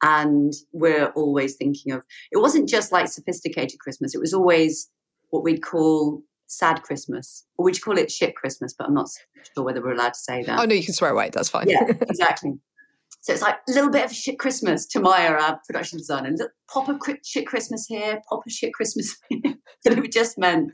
And 0.04 0.52
we're 0.72 1.10
always 1.10 1.54
thinking 1.54 1.92
of 1.92 2.04
it 2.32 2.38
wasn't 2.38 2.68
just 2.68 2.90
like 2.90 3.06
sophisticated 3.08 3.78
Christmas, 3.78 4.14
it 4.14 4.20
was 4.20 4.34
always 4.34 4.90
what 5.30 5.44
we'd 5.44 5.62
call 5.62 6.22
sad 6.46 6.82
Christmas. 6.82 7.46
Or 7.56 7.64
we'd 7.64 7.80
call 7.80 7.98
it 7.98 8.10
shit 8.10 8.36
Christmas, 8.36 8.74
but 8.76 8.86
I'm 8.86 8.94
not 8.94 9.08
sure 9.54 9.64
whether 9.64 9.80
we're 9.80 9.92
allowed 9.92 10.14
to 10.14 10.18
say 10.18 10.42
that. 10.42 10.58
Oh 10.58 10.64
no, 10.64 10.74
you 10.74 10.84
can 10.84 10.94
swear 10.94 11.12
away, 11.12 11.30
that's 11.32 11.48
fine. 11.48 11.68
Yeah, 11.68 11.84
exactly. 11.88 12.58
So 13.22 13.32
it's 13.32 13.42
like 13.42 13.58
a 13.68 13.72
little 13.72 13.90
bit 13.90 14.04
of 14.04 14.12
shit 14.12 14.38
Christmas 14.38 14.84
to 14.88 15.00
Maya, 15.00 15.30
our 15.30 15.60
production 15.64 15.98
designer. 15.98 16.34
Pop 16.68 16.88
a 16.88 16.98
shit 17.24 17.46
Christmas 17.46 17.86
here, 17.86 18.20
pop 18.28 18.42
a 18.46 18.50
shit 18.50 18.74
Christmas 18.74 19.16
here. 19.28 19.40
but 19.84 19.98
it 19.98 20.12
just 20.12 20.38
meant 20.38 20.72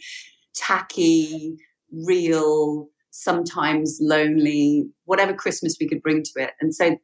tacky, 0.54 1.56
real, 1.92 2.88
sometimes 3.22 3.98
lonely, 4.00 4.88
whatever 5.04 5.34
Christmas 5.34 5.76
we 5.80 5.88
could 5.88 6.02
bring 6.02 6.22
to 6.22 6.42
it. 6.42 6.52
And 6.60 6.74
so 6.74 6.96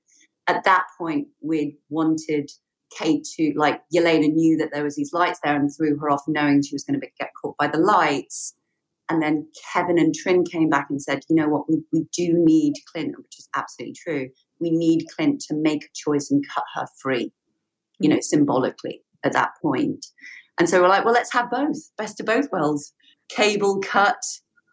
at 0.47 0.65
that 0.65 0.85
point, 0.99 1.29
we 1.43 1.79
wanted 1.89 2.51
Kate 2.97 3.27
to, 3.37 3.53
like, 3.57 3.81
Yelena 3.95 4.33
knew 4.33 4.57
that 4.59 4.71
there 4.73 4.85
was 4.85 4.95
these 4.95 5.13
lights 5.13 5.41
there 5.43 5.57
and 5.57 5.71
threw 5.75 5.99
her 5.99 6.11
off 6.11 6.23
knowing 6.29 6.63
she 6.63 6.75
was 6.75 6.85
going 6.85 7.01
to 7.01 7.07
get 7.19 7.31
caught 7.41 7.57
by 7.59 7.67
the 7.67 7.79
lights. 7.79 8.55
And 9.11 9.23
then 9.23 9.49
Kevin 9.73 9.99
and 9.99 10.15
Trinh 10.15 10.49
came 10.51 10.71
back 10.71 10.87
and 10.89 11.03
said, 11.03 11.21
you 11.29 11.37
know 11.37 11.49
what, 11.49 11.69
we, 11.69 11.83
we 11.93 12.07
do 12.17 12.35
need 12.35 12.75
Clint, 12.93 13.17
which 13.19 13.39
is 13.39 13.49
absolutely 13.57 13.95
true. 13.95 14.29
We 14.61 14.71
need 14.71 15.07
Clint 15.15 15.41
to 15.49 15.55
make 15.55 15.85
a 15.85 15.95
choice 15.95 16.31
and 16.31 16.45
cut 16.49 16.65
her 16.75 16.87
free, 17.03 17.33
you 17.99 18.09
know, 18.09 18.21
symbolically 18.21 19.03
at 19.25 19.33
that 19.33 19.51
point. 19.61 20.07
And 20.59 20.69
so 20.69 20.81
we're 20.81 20.89
like, 20.89 21.05
well, 21.05 21.15
let's 21.15 21.33
have 21.33 21.51
both, 21.51 21.91
best 21.99 22.21
of 22.21 22.27
both 22.27 22.51
worlds. 22.53 22.95
Cable 23.29 23.81
cut, 23.81 24.23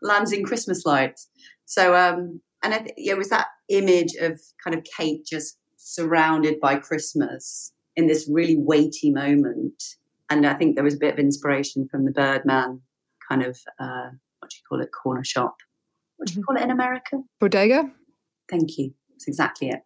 lands 0.01 0.31
in 0.31 0.43
Christmas 0.43 0.85
lights. 0.85 1.29
So, 1.65 1.95
um, 1.95 2.41
and 2.63 2.73
i 2.73 2.77
it, 2.77 2.93
it 2.97 3.17
was 3.17 3.29
that 3.29 3.47
image 3.69 4.15
of 4.15 4.39
kind 4.63 4.77
of 4.77 4.83
Kate 4.97 5.25
just 5.25 5.57
surrounded 5.77 6.59
by 6.59 6.75
Christmas 6.75 7.73
in 7.95 8.07
this 8.07 8.29
really 8.31 8.57
weighty 8.57 9.11
moment. 9.11 9.83
And 10.29 10.45
I 10.45 10.53
think 10.53 10.75
there 10.75 10.83
was 10.83 10.95
a 10.95 10.99
bit 10.99 11.13
of 11.13 11.19
inspiration 11.19 11.87
from 11.89 12.05
the 12.05 12.11
Birdman 12.11 12.81
kind 13.27 13.43
of, 13.43 13.57
uh, 13.79 14.09
what 14.39 14.49
do 14.49 14.57
you 14.57 14.63
call 14.67 14.81
it, 14.81 14.89
corner 14.91 15.23
shop. 15.23 15.55
What 16.17 16.27
do 16.27 16.33
you 16.33 16.39
mm-hmm. 16.39 16.45
call 16.45 16.57
it 16.57 16.63
in 16.63 16.71
America? 16.71 17.17
Bodega. 17.39 17.91
Thank 18.49 18.77
you. 18.77 18.93
That's 19.09 19.27
exactly 19.27 19.69
it. 19.69 19.81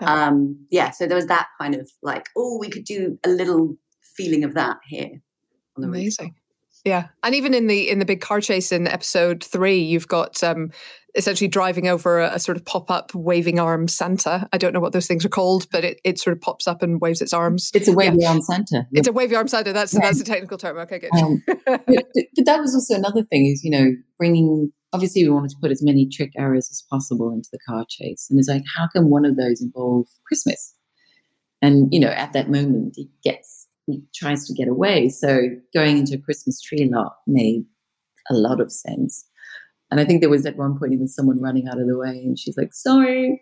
Um, 0.00 0.66
yeah, 0.70 0.90
so 0.90 1.06
there 1.06 1.16
was 1.16 1.26
that 1.26 1.48
kind 1.60 1.74
of 1.74 1.90
like, 2.02 2.28
oh, 2.36 2.58
we 2.58 2.70
could 2.70 2.84
do 2.84 3.18
a 3.24 3.28
little 3.28 3.76
feeling 4.16 4.44
of 4.44 4.54
that 4.54 4.78
here. 4.86 5.20
Amazing. 5.76 6.34
Yeah, 6.84 7.08
and 7.22 7.34
even 7.34 7.54
in 7.54 7.66
the 7.66 7.90
in 7.90 7.98
the 7.98 8.04
big 8.04 8.20
car 8.20 8.40
chase 8.40 8.72
in 8.72 8.86
episode 8.86 9.42
three, 9.44 9.80
you've 9.80 10.08
got 10.08 10.42
um, 10.44 10.70
essentially 11.14 11.48
driving 11.48 11.88
over 11.88 12.20
a, 12.20 12.34
a 12.34 12.38
sort 12.38 12.56
of 12.56 12.64
pop 12.64 12.90
up 12.90 13.14
waving 13.14 13.58
arm 13.58 13.88
Santa. 13.88 14.48
I 14.52 14.58
don't 14.58 14.72
know 14.72 14.80
what 14.80 14.92
those 14.92 15.06
things 15.06 15.24
are 15.24 15.30
called, 15.30 15.66
but 15.70 15.84
it, 15.84 16.00
it 16.04 16.18
sort 16.18 16.36
of 16.36 16.40
pops 16.40 16.66
up 16.66 16.82
and 16.82 17.00
waves 17.00 17.20
its 17.20 17.32
arms. 17.32 17.70
It's 17.74 17.88
a 17.88 17.92
wavy 17.92 18.18
yeah. 18.20 18.30
arm 18.30 18.40
Santa. 18.40 18.86
It's 18.92 19.08
a 19.08 19.12
wavy 19.12 19.34
arm 19.34 19.48
Santa. 19.48 19.72
That's 19.72 19.94
yeah. 19.94 20.00
that's 20.02 20.20
a 20.20 20.24
technical 20.24 20.58
term. 20.58 20.78
Okay, 20.78 21.00
good. 21.00 21.10
Um, 21.20 21.42
but, 21.46 21.84
but 21.86 22.46
that 22.46 22.60
was 22.60 22.74
also 22.74 22.94
another 22.94 23.22
thing 23.24 23.46
is 23.46 23.62
you 23.64 23.70
know 23.70 23.90
bringing. 24.18 24.72
Obviously, 24.94 25.22
we 25.22 25.30
wanted 25.30 25.50
to 25.50 25.56
put 25.60 25.70
as 25.70 25.82
many 25.82 26.08
trick 26.08 26.32
arrows 26.38 26.70
as 26.70 26.82
possible 26.88 27.30
into 27.30 27.50
the 27.52 27.58
car 27.68 27.84
chase, 27.90 28.26
and 28.30 28.38
it's 28.38 28.48
like, 28.48 28.62
how 28.74 28.88
can 28.88 29.10
one 29.10 29.26
of 29.26 29.36
those 29.36 29.60
involve 29.60 30.06
Christmas? 30.26 30.74
And 31.60 31.92
you 31.92 32.00
know, 32.00 32.08
at 32.08 32.32
that 32.32 32.48
moment, 32.48 32.94
it 32.96 33.08
gets 33.22 33.67
he 33.88 34.02
tries 34.14 34.46
to 34.46 34.54
get 34.54 34.68
away. 34.68 35.08
So 35.08 35.40
going 35.74 35.98
into 35.98 36.16
a 36.16 36.20
Christmas 36.20 36.60
tree 36.60 36.88
lot 36.92 37.16
made 37.26 37.64
a 38.30 38.34
lot 38.34 38.60
of 38.60 38.70
sense. 38.70 39.24
And 39.90 40.00
I 40.00 40.04
think 40.04 40.20
there 40.20 40.28
was 40.28 40.44
at 40.44 40.58
one 40.58 40.78
point 40.78 40.92
even 40.92 41.08
someone 41.08 41.40
running 41.40 41.66
out 41.66 41.80
of 41.80 41.86
the 41.86 41.96
way, 41.96 42.10
and 42.10 42.38
she's 42.38 42.58
like, 42.58 42.74
"Sorry," 42.74 43.40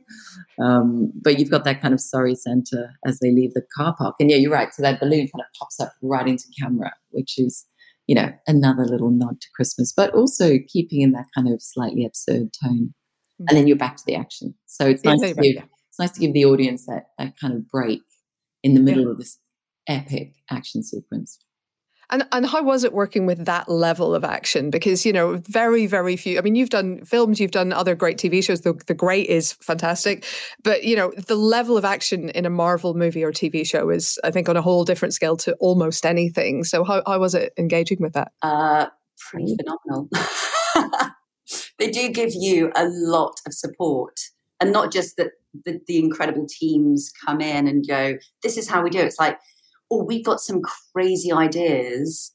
um, 0.63 1.11
but 1.21 1.41
you've 1.41 1.51
got 1.51 1.65
that 1.65 1.83
kind 1.83 1.93
of 1.93 2.01
sorry 2.01 2.37
Santa 2.37 2.91
as 3.05 3.19
they 3.19 3.33
leave 3.33 3.53
the 3.55 3.67
car 3.77 3.97
park. 3.99 4.15
And 4.21 4.31
yeah, 4.31 4.37
you're 4.37 4.53
right. 4.53 4.73
So 4.73 4.83
that 4.83 5.01
balloon 5.01 5.27
kind 5.27 5.41
of 5.41 5.47
pops 5.59 5.81
up 5.81 5.93
right 6.03 6.29
into 6.29 6.45
camera, 6.61 6.93
which 7.11 7.37
is, 7.37 7.67
you 8.07 8.15
know, 8.15 8.31
another 8.47 8.85
little 8.85 9.11
nod 9.11 9.41
to 9.41 9.49
Christmas, 9.57 9.93
but 9.93 10.15
also 10.15 10.59
keeping 10.69 11.01
in 11.01 11.11
that 11.13 11.27
kind 11.35 11.53
of 11.53 11.61
slightly 11.61 12.07
absurd 12.07 12.53
tone. 12.63 12.95
Mm-hmm. 12.95 13.45
And 13.49 13.59
then 13.59 13.67
you're 13.67 13.77
back 13.77 13.97
to 13.97 14.05
the 14.07 14.15
action. 14.15 14.55
So 14.67 14.87
it's 14.87 15.03
nice 15.03 15.21
to 15.21 15.35
give, 15.35 15.57
it's 15.57 15.99
nice 15.99 16.13
to 16.13 16.21
give 16.21 16.33
the 16.33 16.45
audience 16.45 16.87
that 16.87 17.09
that 17.19 17.35
kind 17.41 17.55
of 17.55 17.69
break 17.69 18.03
in 18.63 18.75
the 18.75 18.81
middle 18.81 19.05
yeah. 19.07 19.11
of 19.11 19.19
this 19.19 19.37
epic 19.89 20.35
action 20.51 20.83
sequence. 20.83 21.39
And 22.11 22.25
and 22.31 22.47
how 22.47 22.63
was 22.63 22.85
it 22.85 22.93
working 22.93 23.27
with 23.27 23.47
that 23.47 23.69
level 23.69 24.15
of 24.15 24.25
action? 24.25 24.71
Because 24.71 25.05
you 25.05 25.13
know, 25.13 25.43
very 25.49 25.87
very 25.87 26.17
few. 26.17 26.39
I 26.39 26.41
mean, 26.41 26.55
you've 26.55 26.71
done 26.71 27.05
films, 27.05 27.41
you've 27.41 27.51
done 27.51 27.73
other 27.73 27.97
great 27.97 28.17
TV 28.17 28.45
shows. 28.45 28.61
The 28.61 28.75
the 28.87 28.95
Great 28.95 29.29
is 29.29 29.55
fantastic, 29.55 30.25
but 30.63 30.85
you 30.85 30.95
know, 30.95 31.13
the 31.27 31.35
level 31.35 31.77
of 31.77 31.85
action 31.85 32.29
in 32.31 32.47
a 32.47 32.51
Marvel 32.51 32.95
movie 32.95 33.25
or 33.25 33.33
TV 33.33 33.67
show 33.67 33.91
is, 33.91 34.21
I 34.23 34.31
think, 34.31 34.49
on 34.49 34.57
a 34.57 34.63
whole 34.63 34.85
different 34.85 35.15
scale 35.15 35.37
to 35.39 35.55
almost 35.55 36.07
anything. 36.07 36.63
So 36.63 36.85
how 36.85 37.03
how 37.07 37.19
was 37.19 37.35
it 37.35 37.53
engaging 37.59 37.99
with 38.01 38.13
that? 38.13 38.31
Uh, 38.41 38.87
pretty 39.19 39.57
phenomenal. 39.57 40.09
they 41.79 41.91
do 41.91 42.09
give 42.11 42.31
you 42.35 42.71
a 42.77 42.87
lot 42.89 43.41
of 43.47 43.53
support, 43.53 44.21
and 44.61 44.71
not 44.71 44.93
just 44.93 45.17
that 45.17 45.33
the, 45.65 45.81
the 45.89 45.99
incredible 45.99 46.47
teams 46.49 47.13
come 47.25 47.41
in 47.41 47.67
and 47.67 47.85
go, 47.87 48.15
"This 48.45 48.57
is 48.57 48.69
how 48.69 48.83
we 48.83 48.91
do 48.91 49.01
it." 49.01 49.07
It's 49.07 49.19
like 49.19 49.41
oh, 49.91 50.05
we've 50.05 50.25
got 50.25 50.41
some 50.41 50.61
crazy 50.95 51.33
ideas. 51.33 52.33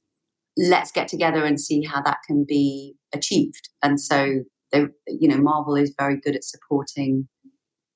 Let's 0.58 0.92
get 0.92 1.08
together 1.08 1.46
and 1.46 1.60
see 1.60 1.84
how 1.84 2.02
that 2.02 2.20
can 2.28 2.46
be 2.48 2.96
achieved. 3.14 3.70
And 3.84 4.00
so, 4.00 4.44
they, 4.72 4.86
you 5.08 5.28
know, 5.28 5.38
Marvel 5.38 5.76
is 5.76 5.94
very 5.98 6.20
good 6.20 6.36
at 6.36 6.44
supporting 6.44 7.28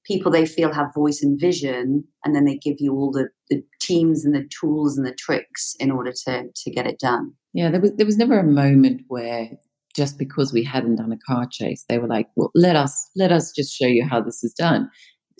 people 0.05 0.31
they 0.31 0.45
feel 0.45 0.71
have 0.71 0.93
voice 0.93 1.21
and 1.21 1.39
vision, 1.39 2.03
and 2.23 2.35
then 2.35 2.45
they 2.45 2.57
give 2.57 2.75
you 2.79 2.93
all 2.93 3.11
the, 3.11 3.29
the 3.49 3.63
teams 3.81 4.23
and 4.23 4.35
the 4.35 4.47
tools 4.59 4.97
and 4.97 5.05
the 5.05 5.13
tricks 5.13 5.75
in 5.79 5.91
order 5.91 6.13
to 6.25 6.45
to 6.55 6.71
get 6.71 6.87
it 6.87 6.99
done. 6.99 7.33
Yeah, 7.53 7.69
there 7.69 7.81
was 7.81 7.93
there 7.95 8.05
was 8.05 8.17
never 8.17 8.39
a 8.39 8.43
moment 8.43 9.01
where 9.07 9.49
just 9.95 10.17
because 10.17 10.51
we 10.51 10.63
hadn't 10.63 10.97
done 10.97 11.11
a 11.11 11.33
car 11.33 11.47
chase, 11.51 11.85
they 11.89 11.97
were 11.97 12.07
like, 12.07 12.27
"Well, 12.35 12.51
let 12.55 12.75
us 12.75 13.09
let 13.15 13.31
us 13.31 13.51
just 13.51 13.73
show 13.73 13.87
you 13.87 14.05
how 14.05 14.21
this 14.21 14.43
is 14.43 14.53
done." 14.53 14.89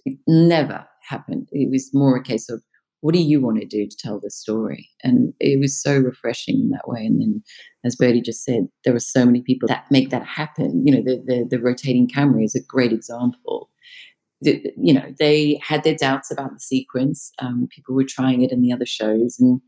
It 0.06 0.18
never 0.28 0.86
happened. 1.08 1.50
It 1.52 1.70
was 1.72 1.90
more 1.94 2.16
a 2.16 2.24
case 2.24 2.50
of 2.50 2.62
what 3.06 3.14
do 3.14 3.22
you 3.22 3.40
want 3.40 3.60
to 3.60 3.68
do 3.68 3.86
to 3.86 3.98
tell 4.00 4.20
this 4.20 4.36
story? 4.36 4.90
And 5.04 5.32
it 5.40 5.60
was 5.60 5.80
so 5.80 5.96
refreshing 5.96 6.56
in 6.56 6.70
that 6.70 6.88
way. 6.88 7.06
And 7.06 7.22
then, 7.22 7.44
as 7.84 7.96
Bertie 7.96 8.20
just 8.20 8.44
said, 8.44 8.68
there 8.84 8.96
are 8.96 9.00
so 9.00 9.28
many 9.28 9.44
people 9.44 9.68
that 9.68 9.86
make 9.92 10.10
that 10.10 10.26
happen. 10.26 10.82
You 10.88 10.96
know, 10.96 11.04
the, 11.04 11.24
the, 11.24 11.48
the 11.48 11.62
rotating 11.62 12.08
camera 12.08 12.42
is 12.42 12.56
a 12.56 12.66
great 12.68 12.92
example. 12.92 13.70
The, 14.42 14.60
you 14.76 14.92
know, 14.92 15.14
they 15.20 15.62
had 15.62 15.84
their 15.84 15.94
doubts 15.94 16.32
about 16.32 16.54
the 16.54 16.60
sequence. 16.60 17.32
Um, 17.38 17.68
people 17.70 17.94
were 17.94 18.06
trying 18.10 18.42
it 18.42 18.52
in 18.52 18.64
the 18.64 18.74
other 18.74 18.88
shows, 18.88 19.38
and 19.40 19.62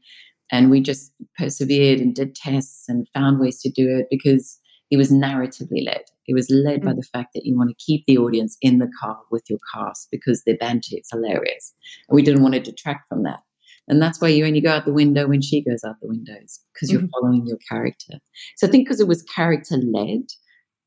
and 0.51 0.72
we 0.72 0.82
just 0.82 1.12
persevered 1.38 2.00
and 2.00 2.15
did 2.15 2.34
tests 2.34 2.86
and 2.88 3.08
found 3.13 3.39
ways 3.39 3.62
to 3.62 3.70
do 3.70 3.88
it 4.00 4.08
because 4.10 4.58
it 4.89 4.98
was 4.98 5.12
narratively 5.12 5.86
led. 5.86 6.03
It 6.27 6.34
was 6.34 6.50
led 6.50 6.79
mm-hmm. 6.79 6.86
by 6.86 6.94
mm. 6.94 6.98
the 6.98 7.08
fact 7.13 7.34
that 7.34 7.46
you 7.46 7.58
want 7.58 7.70
to 7.70 7.75
keep 7.84 8.06
the 8.06 8.17
audience 8.17 8.58
in 8.62 8.79
the 8.79 8.91
car 9.00 9.20
with 9.32 9.44
your 9.50 9.60
cast 9.74 10.10
because 10.12 10.44
their 10.44 10.58
banter 10.58 10.96
is 10.98 11.10
hilarious. 11.12 11.74
And 12.08 12.15
we 12.15 12.22
didn't 12.22 12.44
want 12.44 12.53
to 12.56 12.60
detract 12.60 13.08
from 13.08 13.24
that. 13.24 13.41
And 13.89 14.01
that's 14.01 14.20
why 14.20 14.27
you 14.27 14.46
only 14.46 14.60
go 14.60 14.72
out 14.72 14.86
the 14.86 14.94
window 14.94 15.27
when 15.27 15.41
she 15.41 15.63
goes 15.63 15.84
out 15.86 15.96
the 16.01 16.10
windows 16.10 16.60
because 16.74 16.91
you're 16.91 17.01
mm-hmm. 17.01 17.22
following 17.22 17.48
your 17.48 17.58
character. 17.70 18.20
So 18.58 18.67
I 18.67 18.70
think 18.70 18.86
because 18.86 19.00
it 19.00 19.08
was 19.08 19.24
character 19.24 19.77
led, 19.77 20.24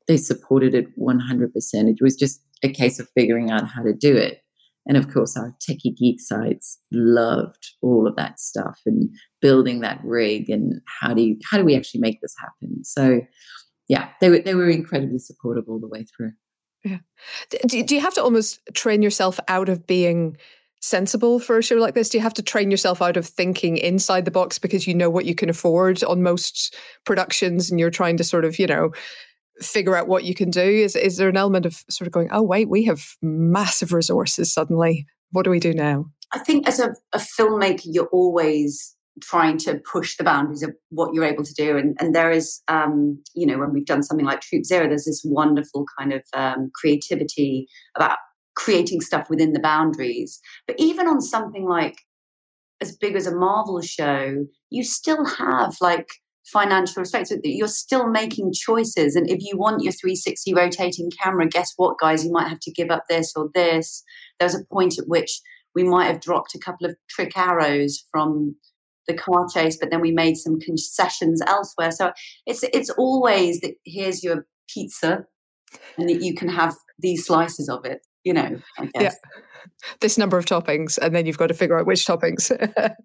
they 0.07 0.17
supported 0.17 0.75
it 0.75 0.99
100%. 0.99 1.51
It 1.73 2.03
was 2.03 2.17
just 2.17 2.43
a 2.63 2.69
case 2.69 2.99
of 2.99 3.09
figuring 3.15 3.51
out 3.51 3.69
how 3.69 3.83
to 3.83 3.95
do 3.95 4.17
it. 4.17 4.43
And 4.87 4.97
of 4.97 5.13
course, 5.13 5.37
our 5.37 5.55
techie 5.61 5.97
geek 5.97 6.21
sites 6.21 6.79
loved 6.91 7.75
all 7.83 8.07
of 8.07 8.17
that 8.17 8.41
stuff 8.41 8.81
and 8.87 9.11
building 9.41 9.81
that 9.81 10.01
rig 10.03 10.51
and 10.51 10.81
how 11.01 11.15
do 11.15 11.23
you 11.23 11.37
how 11.51 11.59
do 11.59 11.65
we 11.65 11.77
actually 11.77 12.01
make 12.01 12.21
this 12.21 12.35
happen? 12.39 12.83
So, 12.83 13.21
yeah, 13.91 14.11
they 14.21 14.31
were 14.31 14.39
they 14.39 14.55
were 14.55 14.71
incredibly 14.71 15.19
supportive 15.19 15.65
all 15.67 15.81
the 15.81 15.89
way 15.89 16.05
through. 16.05 16.31
Yeah. 16.85 16.99
Do, 17.67 17.83
do 17.83 17.95
you 17.97 18.01
have 18.01 18.15
to 18.15 18.23
almost 18.23 18.61
train 18.73 19.03
yourself 19.03 19.41
out 19.49 19.69
of 19.69 19.85
being 19.85 20.37
sensible 20.81 21.41
for 21.41 21.59
a 21.59 21.63
show 21.63 21.75
like 21.75 21.95
this? 21.95 22.09
Do 22.09 22.17
you 22.17 22.23
have 22.23 22.35
to 22.35 22.43
train 22.43 22.71
yourself 22.71 23.03
out 23.03 23.17
of 23.17 23.27
thinking 23.27 23.77
inside 23.77 24.27
the 24.27 24.31
box 24.31 24.61
because 24.61 24.87
you 24.87 24.95
know 24.95 25.11
what 25.11 25.25
you 25.25 25.35
can 25.35 25.51
afford 25.51 26.05
on 26.05 26.23
most 26.23 26.73
productions 27.05 27.69
and 27.69 27.81
you're 27.81 27.91
trying 27.91 28.17
to 28.19 28.25
sort 28.25 28.45
of, 28.45 28.61
you 28.61 28.69
know, 28.69 28.93
figure 29.61 29.97
out 29.97 30.07
what 30.07 30.23
you 30.23 30.37
can 30.37 30.51
do? 30.51 30.63
Is 30.63 30.95
is 30.95 31.17
there 31.17 31.29
an 31.29 31.37
element 31.37 31.67
of 31.67 31.83
sort 31.91 32.07
of 32.07 32.13
going, 32.13 32.29
oh 32.31 32.43
wait, 32.43 32.69
we 32.69 32.85
have 32.85 33.17
massive 33.21 33.93
resources 33.93 34.53
suddenly. 34.53 35.05
What 35.33 35.43
do 35.43 35.51
we 35.51 35.59
do 35.59 35.75
now? 35.75 36.07
I 36.33 36.39
think 36.39 36.69
as 36.69 36.79
a, 36.79 36.95
a 37.13 37.19
filmmaker, 37.19 37.87
you're 37.87 38.07
always 38.13 38.95
trying 39.21 39.59
to 39.59 39.81
push 39.91 40.17
the 40.17 40.25
boundaries 40.25 40.63
of 40.63 40.75
what 40.91 41.15
you're 41.15 41.25
able 41.25 41.45
to 41.45 41.55
do. 41.55 41.77
And, 41.77 41.97
and 42.01 42.15
there 42.15 42.31
is, 42.31 42.63
um, 42.69 43.23
you 43.35 43.47
know, 43.47 43.59
when 43.59 43.73
we've 43.73 43.87
done 43.87 44.03
something 44.03 44.27
like 44.27 44.41
Troop 44.41 44.65
Zero, 44.65 44.89
there's 44.89 45.05
this 45.05 45.23
wonderful 45.25 45.85
kind 45.99 46.13
of 46.13 46.23
um, 46.35 46.71
creativity 46.75 47.67
about 47.97 48.19
creating 48.57 49.01
stuff 49.01 49.29
within 49.31 49.53
the 49.53 49.61
boundaries. 49.61 50.41
But 50.67 50.77
even 50.79 51.07
on 51.07 51.21
something 51.21 51.67
like 51.67 51.97
as 52.81 52.97
big 52.97 53.17
as 53.17 53.27
a 53.27 53.35
Marvel 53.35 53.81
show, 53.83 54.47
you 54.71 54.85
still 54.85 55.25
have 55.25 55.77
like 55.81 56.09
financial 56.47 57.01
restraints. 57.01 57.33
You're 57.45 57.69
still 57.69 58.09
making 58.09 58.53
choices. 58.53 59.15
And 59.15 59.29
if 59.31 59.39
you 59.41 59.57
want 59.57 59.83
your 59.83 59.93
360 59.93 60.55
rotating 60.55 61.11
camera, 61.23 61.47
guess 61.47 61.73
what, 61.77 61.99
guys? 61.99 62.25
You 62.25 62.33
might 62.33 62.49
have 62.49 62.61
to 62.61 62.73
give 62.73 62.91
up 62.91 63.05
this 63.09 63.33
or 63.37 63.51
this. 63.55 64.03
There 64.39 64.47
was 64.47 64.55
a 64.55 64.65
point 64.73 64.99
at 64.99 65.07
which 65.07 65.41
we 65.75 65.85
might 65.85 66.07
have 66.07 66.21
dropped 66.21 66.55
a 66.55 66.59
couple 66.59 66.87
of 66.87 66.97
trick 67.09 67.37
arrows 67.37 68.05
from 68.11 68.57
the 69.11 69.17
car 69.17 69.47
chase, 69.53 69.77
but 69.77 69.91
then 69.91 70.01
we 70.01 70.13
made 70.13 70.37
some 70.37 70.61
concessions 70.61 71.43
elsewhere. 71.47 71.91
So 71.91 72.13
it's 72.47 72.63
it's 72.63 72.91
always 72.91 73.61
that 73.61 73.75
here's 73.85 74.23
your 74.23 74.47
pizza, 74.69 75.25
and 75.99 76.09
that 76.09 76.23
you 76.23 76.35
can 76.35 76.49
have 76.49 76.75
these 76.99 77.27
slices 77.27 77.69
of 77.69 77.85
it. 77.85 78.07
You 78.25 78.35
know, 78.35 78.61
Yeah. 78.95 79.13
This 80.01 80.19
number 80.19 80.39
of 80.39 80.45
toppings, 80.47 80.99
and 80.99 81.15
then 81.15 81.27
you've 81.27 81.39
got 81.39 81.49
to 81.49 81.55
figure 81.55 81.79
out 81.79 81.87
which 81.87 82.07
toppings. 82.07 82.51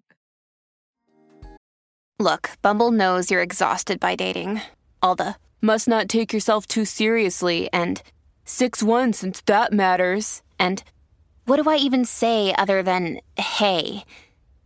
Look, 2.18 2.50
Bumble 2.62 2.90
knows 2.90 3.30
you're 3.30 3.42
exhausted 3.42 4.00
by 4.00 4.14
dating. 4.14 4.62
All 5.02 5.14
the 5.14 5.36
must 5.60 5.86
not 5.86 6.08
take 6.08 6.32
yourself 6.32 6.66
too 6.66 6.84
seriously 6.84 7.68
and 7.72 8.02
6 8.44 8.82
1 8.82 9.12
since 9.12 9.42
that 9.42 9.72
matters. 9.72 10.42
And 10.58 10.82
what 11.44 11.62
do 11.62 11.68
I 11.68 11.76
even 11.76 12.04
say 12.04 12.54
other 12.56 12.82
than 12.82 13.20
hey? 13.36 14.04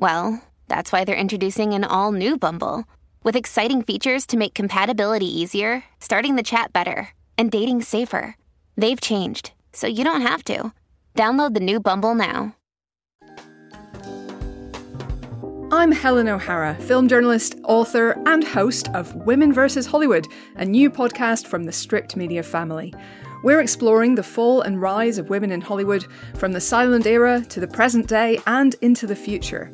well, 0.00 0.42
that's 0.66 0.92
why 0.92 1.04
they're 1.04 1.14
introducing 1.14 1.74
an 1.74 1.84
all 1.84 2.10
new 2.10 2.38
Bumble 2.38 2.84
with 3.22 3.36
exciting 3.36 3.82
features 3.82 4.24
to 4.26 4.38
make 4.38 4.54
compatibility 4.54 5.26
easier, 5.26 5.84
starting 6.00 6.36
the 6.36 6.42
chat 6.42 6.72
better, 6.72 7.10
and 7.36 7.50
dating 7.50 7.82
safer. 7.82 8.34
They've 8.76 9.00
changed, 9.00 9.52
so 9.74 9.86
you 9.86 10.02
don't 10.02 10.22
have 10.22 10.42
to. 10.44 10.72
Download 11.14 11.52
the 11.52 11.60
new 11.60 11.80
Bumble 11.80 12.14
now. 12.14 12.56
I'm 15.70 15.92
Helen 15.92 16.28
O'Hara, 16.28 16.74
film 16.76 17.06
journalist, 17.06 17.56
author, 17.64 18.20
and 18.26 18.42
host 18.42 18.88
of 18.94 19.14
Women 19.14 19.52
vs. 19.52 19.86
Hollywood, 19.86 20.26
a 20.56 20.64
new 20.64 20.90
podcast 20.90 21.46
from 21.46 21.64
the 21.64 21.72
Stripped 21.72 22.16
Media 22.16 22.42
family. 22.42 22.94
We're 23.42 23.60
exploring 23.60 24.14
the 24.14 24.22
fall 24.22 24.62
and 24.62 24.80
rise 24.80 25.18
of 25.18 25.30
women 25.30 25.52
in 25.52 25.60
Hollywood 25.60 26.06
from 26.36 26.52
the 26.52 26.60
silent 26.60 27.06
era 27.06 27.44
to 27.50 27.60
the 27.60 27.68
present 27.68 28.06
day 28.06 28.40
and 28.46 28.74
into 28.80 29.06
the 29.06 29.14
future. 29.14 29.70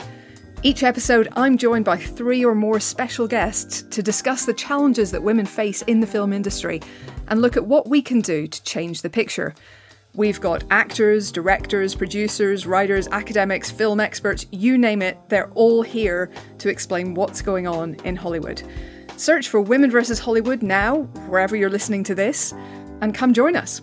Each 0.63 0.83
episode, 0.83 1.29
I'm 1.37 1.59
joined 1.59 1.85
by 1.85 1.99
three 1.99 2.45
or 2.45 2.55
more 2.55 2.81
special 2.81 3.29
guests 3.29 3.83
to 3.83 4.03
discuss 4.03 4.47
the 4.47 4.55
challenges 4.55 5.11
that 5.11 5.23
women 5.23 5.45
face 5.45 5.83
in 5.83 6.01
the 6.01 6.07
film 6.07 6.33
industry 6.33 6.81
and 7.29 7.42
look 7.42 7.57
at 7.57 7.66
what 7.66 7.88
we 7.88 8.01
can 8.01 8.21
do 8.21 8.47
to 8.47 8.62
change 8.62 9.03
the 9.03 9.11
picture. 9.11 9.55
We've 10.14 10.40
got 10.40 10.64
actors, 10.71 11.31
directors, 11.31 11.95
producers, 11.95 12.66
writers, 12.66 13.07
academics, 13.09 13.71
film 13.71 14.01
experts, 14.01 14.47
you 14.51 14.79
name 14.79 15.03
it, 15.03 15.19
they're 15.29 15.51
all 15.51 15.83
here 15.83 16.31
to 16.59 16.71
explain 16.71 17.12
what's 17.12 17.42
going 17.42 17.66
on 17.66 17.97
in 17.97 18.16
Hollywood. 18.16 18.62
Search 19.19 19.49
for 19.49 19.61
Women 19.61 19.90
vs. 19.90 20.19
Hollywood 20.19 20.62
now, 20.62 21.03
wherever 21.29 21.55
you're 21.55 21.71
listening 21.71 22.03
to 22.05 22.14
this, 22.14 22.53
and 23.03 23.14
come 23.14 23.35
join 23.35 23.57
us. 23.57 23.83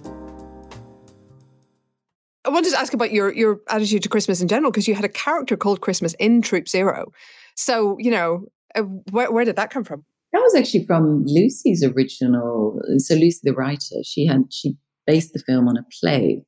I 2.46 2.50
wanted 2.50 2.72
to 2.72 2.80
ask 2.80 2.94
about 2.94 3.12
your, 3.12 3.34
your 3.34 3.62
attitude 3.70 4.04
to 4.04 4.10
Christmas 4.10 4.42
in 4.42 4.48
general, 4.48 4.72
because 4.72 4.88
you 4.88 4.96
had 4.96 5.06
a 5.06 5.10
character 5.10 5.56
called 5.56 5.82
Christmas 5.82 6.14
in 6.20 6.42
Troop 6.42 6.68
Zero. 6.68 7.12
So, 7.56 7.98
you 8.00 8.12
know, 8.12 8.48
uh, 8.76 8.82
where, 9.12 9.32
where 9.32 9.46
did 9.46 9.56
that 9.56 9.70
come 9.70 9.84
from? 9.84 10.04
That 10.34 10.42
was 10.42 10.56
actually 10.56 10.86
from 10.86 11.24
Lucy's 11.26 11.84
original. 11.84 12.82
So 12.98 13.16
Lucy, 13.16 13.40
the 13.44 13.54
writer, 13.54 13.98
she 14.04 14.26
had 14.26 14.46
she 14.52 14.76
based 15.06 15.34
the 15.34 15.40
film 15.40 15.68
on 15.68 15.78
a 15.78 15.86
play, 16.02 16.44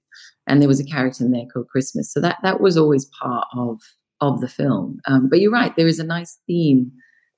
and 0.47 0.59
there 0.59 0.67
was 0.67 0.79
a 0.79 0.85
character 0.85 1.23
in 1.23 1.31
there 1.31 1.45
called 1.53 1.67
Christmas. 1.67 2.11
So 2.11 2.19
that 2.21 2.37
that 2.41 2.59
was 2.59 2.77
always 2.77 3.05
part 3.21 3.45
of 3.55 3.79
of 4.21 4.41
the 4.41 4.47
film. 4.47 4.97
Um, 5.05 5.29
but 5.29 5.39
you're 5.39 5.51
right, 5.51 5.75
there 5.75 5.87
is 5.87 5.99
a 5.99 6.03
nice 6.03 6.39
theme 6.47 6.91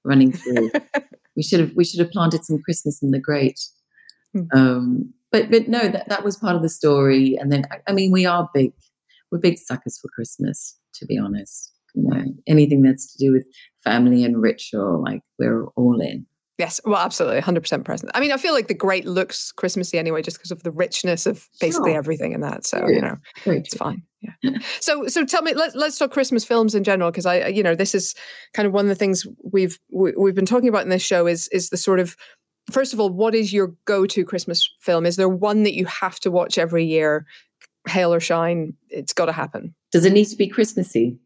running 0.06 0.32
through. 0.32 0.72
we 1.36 1.44
should 1.44 1.60
have 1.60 1.74
we 1.76 1.84
should 1.84 2.00
have 2.00 2.12
planted 2.12 2.46
some 2.46 2.62
Christmas 2.64 3.04
in 3.04 3.12
the 3.12 3.20
Great. 3.20 3.60
Hmm. 4.34 4.44
Um, 4.54 5.14
but 5.32 5.52
but 5.52 5.68
no, 5.68 5.88
that 5.88 6.08
that 6.10 6.24
was 6.24 6.38
part 6.38 6.56
of 6.56 6.62
the 6.62 6.70
story. 6.70 7.38
And 7.40 7.52
then 7.52 7.66
I, 7.72 7.78
I 7.88 7.94
mean, 7.94 8.12
we 8.12 8.26
are 8.26 8.50
big, 8.54 8.72
we're 9.32 9.40
big 9.40 9.58
suckers 9.58 9.98
for 10.00 10.10
Christmas, 10.10 10.78
to 10.96 11.06
be 11.06 11.18
honest. 11.18 11.74
You 11.96 12.04
know, 12.04 12.26
anything 12.48 12.84
that's 12.84 13.12
to 13.14 13.18
do 13.18 13.32
with 13.32 13.48
family 13.84 14.24
and 14.24 14.42
ritual, 14.42 15.04
like 15.04 15.22
we're 15.40 15.66
all 15.70 16.00
in. 16.00 16.26
Yes, 16.58 16.82
well, 16.86 16.98
absolutely, 16.98 17.40
hundred 17.40 17.62
percent 17.62 17.86
present. 17.86 18.12
I 18.16 18.20
mean, 18.20 18.32
I 18.32 18.38
feel 18.38 18.54
like 18.54 18.68
the 18.68 18.74
great 18.74 19.06
looks 19.06 19.52
Christmassy 19.52 20.00
anyway, 20.00 20.24
just 20.24 20.38
because 20.38 20.50
of 20.50 20.64
the 20.64 20.72
richness 20.72 21.28
of 21.28 21.48
basically 21.60 21.92
sure. 21.92 21.98
everything 21.98 22.32
in 22.32 22.42
that. 22.42 22.66
So 22.66 22.80
yeah. 22.80 22.96
you 22.96 23.02
know, 23.02 23.18
it's 23.46 23.76
fine. 23.76 24.02
Yeah. 24.22 24.58
so 24.80 25.06
so 25.08 25.24
tell 25.24 25.44
me, 25.44 25.54
let's 25.54 25.76
let's 25.76 26.00
talk 26.00 26.10
Christmas 26.12 26.44
films 26.44 26.74
in 26.74 26.84
general, 26.84 27.12
because 27.12 27.28
I, 27.28 27.48
you 27.48 27.62
know, 27.62 27.76
this 27.76 27.94
is 27.94 28.16
kind 28.54 28.66
of 28.66 28.74
one 28.74 28.86
of 28.86 28.90
the 28.90 28.96
things 28.96 29.24
we've 29.44 29.78
we, 29.92 30.10
have 30.10 30.18
we 30.18 30.30
have 30.30 30.36
been 30.36 30.48
talking 30.48 30.70
about 30.70 30.82
in 30.82 30.90
this 30.90 31.04
show 31.04 31.28
is 31.28 31.48
is 31.50 31.70
the 31.70 31.78
sort 31.78 32.00
of 32.00 32.16
first 32.72 32.94
of 32.94 33.00
all, 33.00 33.10
what 33.10 33.36
is 33.36 33.54
your 33.54 33.74
go 33.86 34.06
to 34.06 34.26
Christmas 34.26 34.70
film? 34.80 35.06
Is 35.06 35.16
there 35.16 35.30
one 35.30 35.64
that 35.64 35.74
you 35.74 35.86
have 35.86 36.20
to 36.22 36.32
watch 36.32 36.58
every 36.58 36.86
year, 36.86 37.26
hail 37.88 38.14
or 38.14 38.20
shine? 38.20 38.74
It's 38.90 39.14
got 39.14 39.26
to 39.26 39.32
happen. 39.32 39.74
Does 39.92 40.06
it 40.06 40.14
need 40.14 40.26
to 40.26 40.36
be 40.36 40.48
Christmassy? 40.48 41.18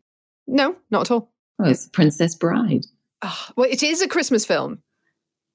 No, 0.47 0.75
not 0.89 1.01
at 1.01 1.11
all. 1.11 1.31
Oh, 1.59 1.69
it's 1.69 1.87
Princess 1.87 2.35
Bride. 2.35 2.85
Oh, 3.21 3.47
well, 3.55 3.69
it 3.69 3.83
is 3.83 4.01
a 4.01 4.07
Christmas 4.07 4.45
film. 4.45 4.79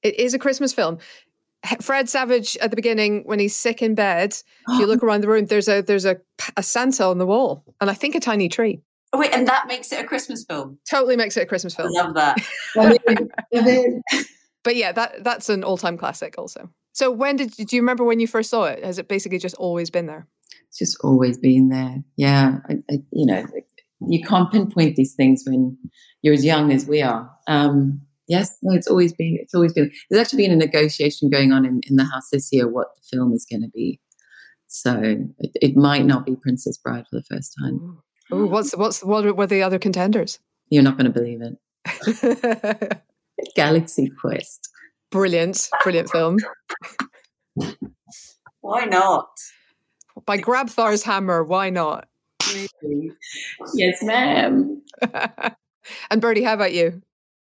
It 0.03 0.19
is 0.19 0.35
a 0.35 0.39
Christmas 0.39 0.73
film. 0.73 0.99
Fred 1.81 2.09
Savage 2.09 2.57
at 2.59 2.71
the 2.71 2.77
beginning 2.77 3.23
when 3.25 3.39
he's 3.39 3.57
sick 3.57 3.83
in 3.83 3.95
bed. 3.95 4.37
If 4.69 4.79
you 4.79 4.87
look 4.87 5.03
around 5.03 5.23
the 5.23 5.29
room, 5.29 5.47
there's 5.47 5.69
a 5.69 5.83
there's 5.83 6.05
a, 6.05 6.19
a 6.57 6.63
Santa 6.63 7.05
on 7.05 7.19
the 7.19 7.27
wall, 7.27 7.65
and 7.81 7.91
I 7.91 7.95
think 7.95 8.15
a 8.15 8.21
tiny 8.21 8.49
tree. 8.49 8.83
Oh 9.13 9.19
wait, 9.19 9.33
and 9.33 9.47
that 9.49 9.67
makes 9.67 9.91
it 9.93 10.05
a 10.05 10.07
Christmas 10.07 10.45
film. 10.45 10.79
Totally 10.89 11.17
makes 11.17 11.37
it 11.37 11.43
a 11.43 11.47
Christmas 11.47 11.75
film. 11.75 11.89
I 11.97 12.03
love 12.03 12.15
that. 12.15 12.37
but 14.67 14.75
yeah, 14.75 14.91
that 14.91 15.23
that's 15.23 15.49
an 15.49 15.63
all 15.63 15.79
time 15.79 15.97
classic. 15.97 16.35
Also, 16.37 16.69
so 16.93 17.09
when 17.09 17.37
did 17.37 17.53
do 17.53 17.77
you 17.77 17.83
remember 17.83 18.03
when 18.03 18.19
you 18.19 18.27
first 18.27 18.51
saw 18.51 18.65
it? 18.65 18.85
Has 18.85 18.99
it 18.99 19.07
basically 19.07 19.39
just 19.39 19.55
always 19.55 19.91
been 19.91 20.07
there? 20.07 20.27
It's 20.69 20.79
just 20.79 20.99
always 21.05 21.39
been 21.39 21.69
there. 21.69 22.03
Yeah, 22.17 22.59
I, 22.69 22.75
I, 22.91 22.95
you 23.13 23.27
know, 23.27 23.47
you 24.09 24.25
can't 24.25 24.51
pinpoint 24.51 24.97
these 24.97 25.15
things 25.15 25.45
when 25.47 25.79
you're 26.21 26.35
as 26.35 26.45
young 26.45 26.73
as 26.73 26.87
we 26.87 27.01
are. 27.01 27.31
Um, 27.47 28.01
Yes, 28.29 28.59
no, 28.61 28.75
it's 28.75 28.89
always 28.89 29.13
been. 29.13 29.39
It's 29.41 29.55
always 29.55 29.73
been. 29.73 29.89
There's 30.11 30.21
actually 30.21 30.43
been 30.43 30.51
a 30.51 30.57
negotiation 30.57 31.31
going 31.31 31.53
on 31.53 31.65
in, 31.65 31.81
in 31.89 31.95
the 31.95 32.03
house 32.03 32.31
this 32.33 32.49
year 32.51 32.67
what 32.67 32.89
the 32.97 33.17
film 33.17 33.33
is 33.33 33.47
going 33.49 33.63
to 33.63 33.69
be. 33.69 34.01
So 34.67 35.01
it, 35.39 35.53
it, 35.63 35.77
might 35.77 36.05
not 36.05 36.27
be 36.27 36.35
Princess 36.35 36.77
Bride 36.77 37.05
for 37.09 37.21
the 37.21 37.23
first 37.23 37.55
time. 37.57 37.99
Oh, 38.33 38.47
what's 38.47 38.77
what's 38.77 39.05
what 39.05 39.37
were 39.37 39.47
the 39.47 39.63
other 39.63 39.79
contenders? 39.79 40.41
You're 40.71 40.83
not 40.83 40.99
going 40.99 41.13
to 41.13 41.13
believe 41.13 41.41
it. 41.41 43.01
Galaxy 43.55 44.11
Quest. 44.21 44.69
Brilliant, 45.11 45.69
brilliant 45.83 46.11
film. 46.11 46.39
why 48.61 48.85
not? 48.85 49.29
By 50.25 50.39
Grabthar's 50.39 51.03
hammer. 51.03 51.45
Why 51.45 51.71
not? 51.71 52.09
yes, 53.75 54.03
ma'am. 54.03 54.83
and 56.11 56.21
Bertie, 56.21 56.43
how 56.43 56.55
about 56.55 56.73
you? 56.73 57.03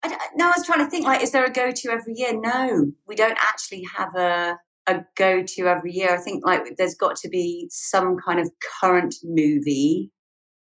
I, 0.04 0.17
no, 0.36 0.48
I 0.48 0.54
was 0.58 0.65
trying 0.65 0.84
to 0.84 0.89
think 0.89 1.06
like, 1.06 1.22
is 1.22 1.32
there 1.32 1.46
a 1.46 1.52
go 1.52 1.72
to 1.72 1.91
every 1.91 2.13
year? 2.15 2.39
No, 2.39 2.91
we 3.08 3.15
don't 3.15 3.38
actually 3.39 3.86
have 3.96 4.15
a 4.15 4.58
a 4.88 5.06
go 5.15 5.43
to 5.43 5.67
every 5.67 5.93
year. 5.93 6.13
I 6.13 6.17
think 6.17 6.46
like 6.46 6.76
there's 6.78 6.96
got 6.96 7.15
to 7.17 7.30
be 7.30 7.67
some 7.69 8.17
kind 8.17 8.39
of 8.39 8.52
current 8.82 9.15
movie 9.24 10.12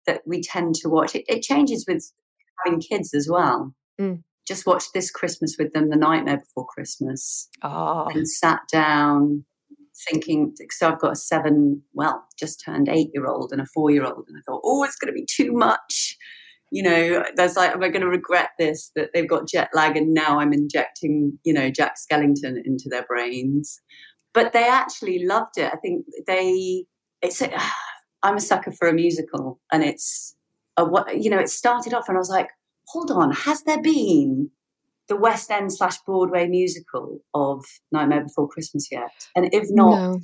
that 0.06 0.22
we 0.26 0.42
tend 0.42 0.74
to 0.76 0.88
watch. 0.88 1.14
It, 1.14 1.24
it 1.28 1.42
changes 1.42 1.84
with 1.88 2.12
having 2.64 2.80
kids 2.80 3.14
as 3.14 3.28
well. 3.30 3.74
Mm. 4.00 4.22
Just 4.50 4.66
watched 4.66 4.92
this 4.92 5.12
Christmas 5.12 5.54
with 5.56 5.72
them, 5.72 5.90
The 5.90 5.96
Nightmare 5.96 6.38
Before 6.38 6.66
Christmas, 6.66 7.48
Ah, 7.62 8.06
and 8.06 8.28
sat 8.28 8.62
down 8.70 9.44
thinking. 10.08 10.56
So 10.70 10.88
I've 10.88 10.98
got 10.98 11.12
a 11.12 11.16
seven, 11.16 11.82
well, 11.92 12.24
just 12.36 12.60
turned 12.64 12.88
eight 12.88 13.10
year 13.14 13.26
old 13.26 13.52
and 13.52 13.60
a 13.60 13.66
four 13.66 13.92
year 13.92 14.04
old, 14.04 14.24
and 14.26 14.36
I 14.36 14.40
thought, 14.44 14.62
oh, 14.64 14.82
it's 14.82 14.96
going 14.96 15.14
to 15.14 15.18
be 15.18 15.24
too 15.24 15.52
much. 15.52 16.16
You 16.72 16.82
know, 16.82 17.24
there's 17.36 17.56
like, 17.56 17.70
am 17.70 17.82
I 17.84 17.90
going 17.90 18.00
to 18.00 18.08
regret 18.08 18.50
this? 18.58 18.90
That 18.96 19.10
they've 19.14 19.28
got 19.28 19.46
jet 19.46 19.70
lag, 19.72 19.96
and 19.96 20.12
now 20.12 20.40
I'm 20.40 20.52
injecting, 20.52 21.38
you 21.44 21.52
know, 21.52 21.70
Jack 21.70 21.94
Skellington 21.94 22.56
into 22.64 22.88
their 22.90 23.04
brains. 23.04 23.80
But 24.34 24.52
they 24.52 24.64
actually 24.64 25.24
loved 25.24 25.58
it. 25.58 25.72
I 25.72 25.76
think 25.76 26.06
they. 26.26 26.86
It's. 27.22 27.40
A, 27.40 27.56
I'm 28.22 28.36
a 28.36 28.40
sucker 28.40 28.72
for 28.72 28.88
a 28.88 28.92
musical, 28.92 29.60
and 29.72 29.84
it's 29.84 30.36
a 30.76 30.84
what 30.84 31.22
you 31.22 31.30
know. 31.30 31.38
It 31.38 31.50
started 31.50 31.94
off, 31.94 32.08
and 32.08 32.16
I 32.16 32.20
was 32.20 32.28
like, 32.28 32.48
hold 32.92 33.10
on, 33.10 33.32
has 33.32 33.62
there 33.62 33.80
been 33.80 34.50
the 35.08 35.16
West 35.16 35.50
End 35.50 35.72
slash 35.72 35.98
Broadway 36.06 36.46
musical 36.46 37.20
of 37.34 37.64
Nightmare 37.92 38.24
Before 38.24 38.48
Christmas 38.48 38.88
yet? 38.90 39.28
And 39.34 39.52
if 39.52 39.68
not, 39.70 40.00
no. 40.00 40.20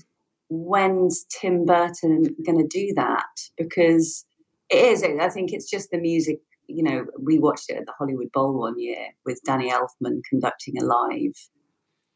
when's 0.48 1.24
Tim 1.24 1.64
Burton 1.64 2.36
going 2.44 2.58
to 2.58 2.66
do 2.66 2.92
that? 2.94 3.26
Because 3.56 4.24
it 4.70 4.76
is, 4.76 5.02
I 5.02 5.28
think 5.28 5.52
it's 5.52 5.70
just 5.70 5.90
the 5.90 5.98
music. 5.98 6.40
You 6.68 6.82
know, 6.82 7.06
we 7.20 7.38
watched 7.38 7.70
it 7.70 7.76
at 7.76 7.86
the 7.86 7.94
Hollywood 7.96 8.32
Bowl 8.32 8.58
one 8.58 8.78
year 8.78 9.08
with 9.24 9.40
Danny 9.44 9.70
Elfman 9.70 10.22
conducting 10.28 10.80
a 10.80 10.84
live 10.84 11.34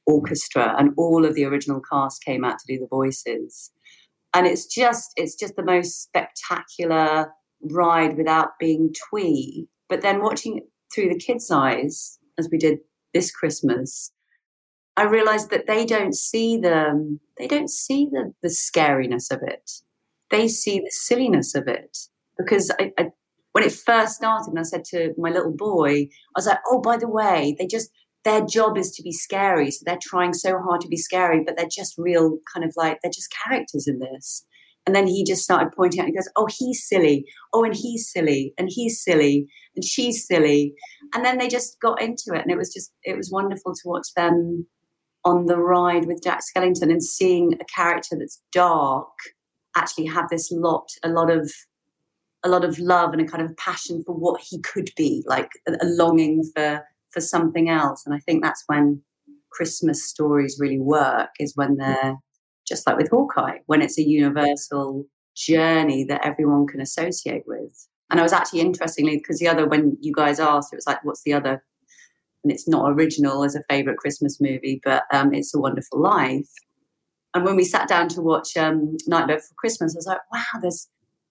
orchestra, 0.07 0.75
and 0.77 0.91
all 0.97 1.25
of 1.25 1.35
the 1.35 1.45
original 1.45 1.81
cast 1.81 2.25
came 2.25 2.45
out 2.45 2.59
to 2.59 2.67
do 2.67 2.81
the 2.81 2.89
voices. 2.89 3.71
And 4.35 4.47
it's 4.47 4.67
just, 4.67 5.13
it's 5.17 5.37
just 5.37 5.55
the 5.55 5.65
most 5.65 6.03
spectacular 6.03 7.33
ride 7.63 8.17
without 8.17 8.59
being 8.59 8.93
twee. 9.11 9.69
But 9.91 10.01
then 10.01 10.23
watching 10.23 10.59
it 10.59 10.65
through 10.95 11.11
the 11.11 11.19
kids' 11.19 11.51
eyes, 11.51 12.19
as 12.39 12.49
we 12.51 12.57
did 12.57 12.79
this 13.13 13.31
Christmas, 13.33 14.13
I 14.97 15.03
realized 15.05 15.51
that 15.51 15.67
they 15.67 15.85
don't 15.85 16.15
see 16.15 16.57
the 16.57 17.19
they 17.37 17.49
don't 17.49 17.71
see 17.71 18.09
the 18.11 18.33
the 18.43 18.49
scariness 18.49 19.31
of 19.31 19.41
it. 19.43 19.71
They 20.31 20.47
see 20.49 20.79
the 20.79 20.91
silliness 20.91 21.55
of 21.57 21.67
it 21.67 21.99
because 22.39 22.71
I, 22.79 22.93
I, 22.99 23.09
when 23.53 23.65
it 23.65 23.73
first 23.73 24.15
started, 24.15 24.51
and 24.51 24.59
I 24.61 24.63
said 24.63 24.85
to 24.87 25.13
my 25.19 25.31
little 25.31 25.55
boy, 25.55 26.03
I 26.03 26.37
was 26.37 26.47
like, 26.47 26.61
"Oh, 26.69 26.81
by 26.81 26.97
the 26.97 27.09
way, 27.09 27.57
they 27.59 27.67
just 27.67 27.91
their 28.25 28.43
job 28.43 28.79
is 28.79 28.93
to 28.93 29.03
be 29.03 29.13
scary, 29.13 29.71
so 29.71 29.83
they're 29.85 29.99
trying 30.01 30.35
so 30.35 30.61
hard 30.61 30.83
to 30.83 30.89
be 30.89 30.97
scary, 30.97 31.43
but 31.45 31.57
they're 31.57 31.67
just 31.69 31.99
real 31.99 32.39
kind 32.53 32.65
of 32.65 32.75
like 32.77 32.99
they're 33.03 33.11
just 33.13 33.35
characters 33.45 33.89
in 33.89 33.99
this." 33.99 34.47
And 34.91 34.97
then 34.97 35.07
he 35.07 35.23
just 35.23 35.45
started 35.45 35.71
pointing 35.71 36.01
out. 36.01 36.07
He 36.09 36.13
goes, 36.13 36.29
"Oh, 36.35 36.49
he's 36.51 36.85
silly. 36.85 37.25
Oh, 37.53 37.63
and 37.63 37.77
he's 37.77 38.11
silly, 38.11 38.53
and 38.59 38.69
he's 38.69 39.01
silly, 39.01 39.47
and 39.77 39.85
she's 39.85 40.27
silly." 40.27 40.75
And 41.15 41.25
then 41.25 41.39
they 41.39 41.47
just 41.47 41.79
got 41.79 42.03
into 42.03 42.35
it, 42.35 42.43
and 42.43 42.51
it 42.51 42.59
was 42.59 42.75
just 42.75 42.93
it 43.05 43.17
was 43.17 43.31
wonderful 43.31 43.73
to 43.73 43.81
watch 43.85 44.09
them 44.17 44.67
on 45.25 45.47
the 45.47 45.59
ride 45.59 46.07
with 46.07 46.25
Jack 46.25 46.41
Skellington 46.41 46.91
and 46.91 47.05
seeing 47.05 47.55
a 47.61 47.65
character 47.73 48.17
that's 48.19 48.43
dark 48.51 49.13
actually 49.77 50.07
have 50.07 50.29
this 50.29 50.51
lot 50.51 50.91
a 51.05 51.09
lot 51.09 51.31
of 51.31 51.53
a 52.43 52.49
lot 52.49 52.65
of 52.65 52.81
love 52.81 53.13
and 53.13 53.23
a 53.23 53.27
kind 53.27 53.45
of 53.45 53.57
passion 53.59 54.03
for 54.03 54.13
what 54.13 54.41
he 54.41 54.61
could 54.61 54.91
be, 54.97 55.23
like 55.29 55.51
a, 55.69 55.75
a 55.83 55.87
longing 55.87 56.43
for 56.53 56.83
for 57.11 57.21
something 57.21 57.71
else. 57.71 58.03
And 58.05 58.13
I 58.13 58.19
think 58.19 58.43
that's 58.43 58.65
when 58.67 59.03
Christmas 59.53 60.05
stories 60.05 60.59
really 60.59 60.81
work. 60.81 61.29
Is 61.39 61.55
when 61.55 61.77
mm. 61.77 61.79
they're 61.79 62.17
just 62.71 62.87
like 62.87 62.97
with 62.97 63.11
Hawkeye, 63.11 63.59
when 63.67 63.83
it's 63.83 63.99
a 63.99 64.03
universal 64.03 65.05
journey 65.37 66.05
that 66.05 66.25
everyone 66.25 66.67
can 66.67 66.81
associate 66.81 67.43
with. 67.47 67.89
And 68.11 68.19
I 68.19 68.23
was 68.23 68.33
actually 68.33 68.61
interestingly, 68.61 69.19
because 69.19 69.39
the 69.39 69.49
other, 69.49 69.69
when 69.69 69.99
you 70.01 70.13
guys 70.15 70.41
asked, 70.41 70.73
it 70.73 70.77
was 70.77 70.87
like, 70.87 71.05
what's 71.05 71.23
the 71.25 71.35
other? 71.35 71.63
And 72.43 72.51
it's 72.51 72.67
not 72.67 72.91
original 72.91 73.45
as 73.45 73.55
a 73.55 73.63
favorite 73.69 73.99
Christmas 73.99 74.41
movie, 74.41 74.81
but 74.83 75.03
um, 75.13 75.35
It's 75.35 75.55
a 75.55 75.61
Wonderful 75.61 76.01
Life. 76.01 76.49
And 77.35 77.45
when 77.45 77.57
we 77.57 77.65
sat 77.65 77.87
down 77.87 78.09
to 78.09 78.23
watch 78.23 78.57
um, 78.57 78.97
Nightmare 79.07 79.37
Before 79.37 79.57
Christmas, 79.59 79.95
I 79.95 79.99
was 79.99 80.07
like, 80.07 80.21
wow, 80.33 80.61
there's 80.63 80.89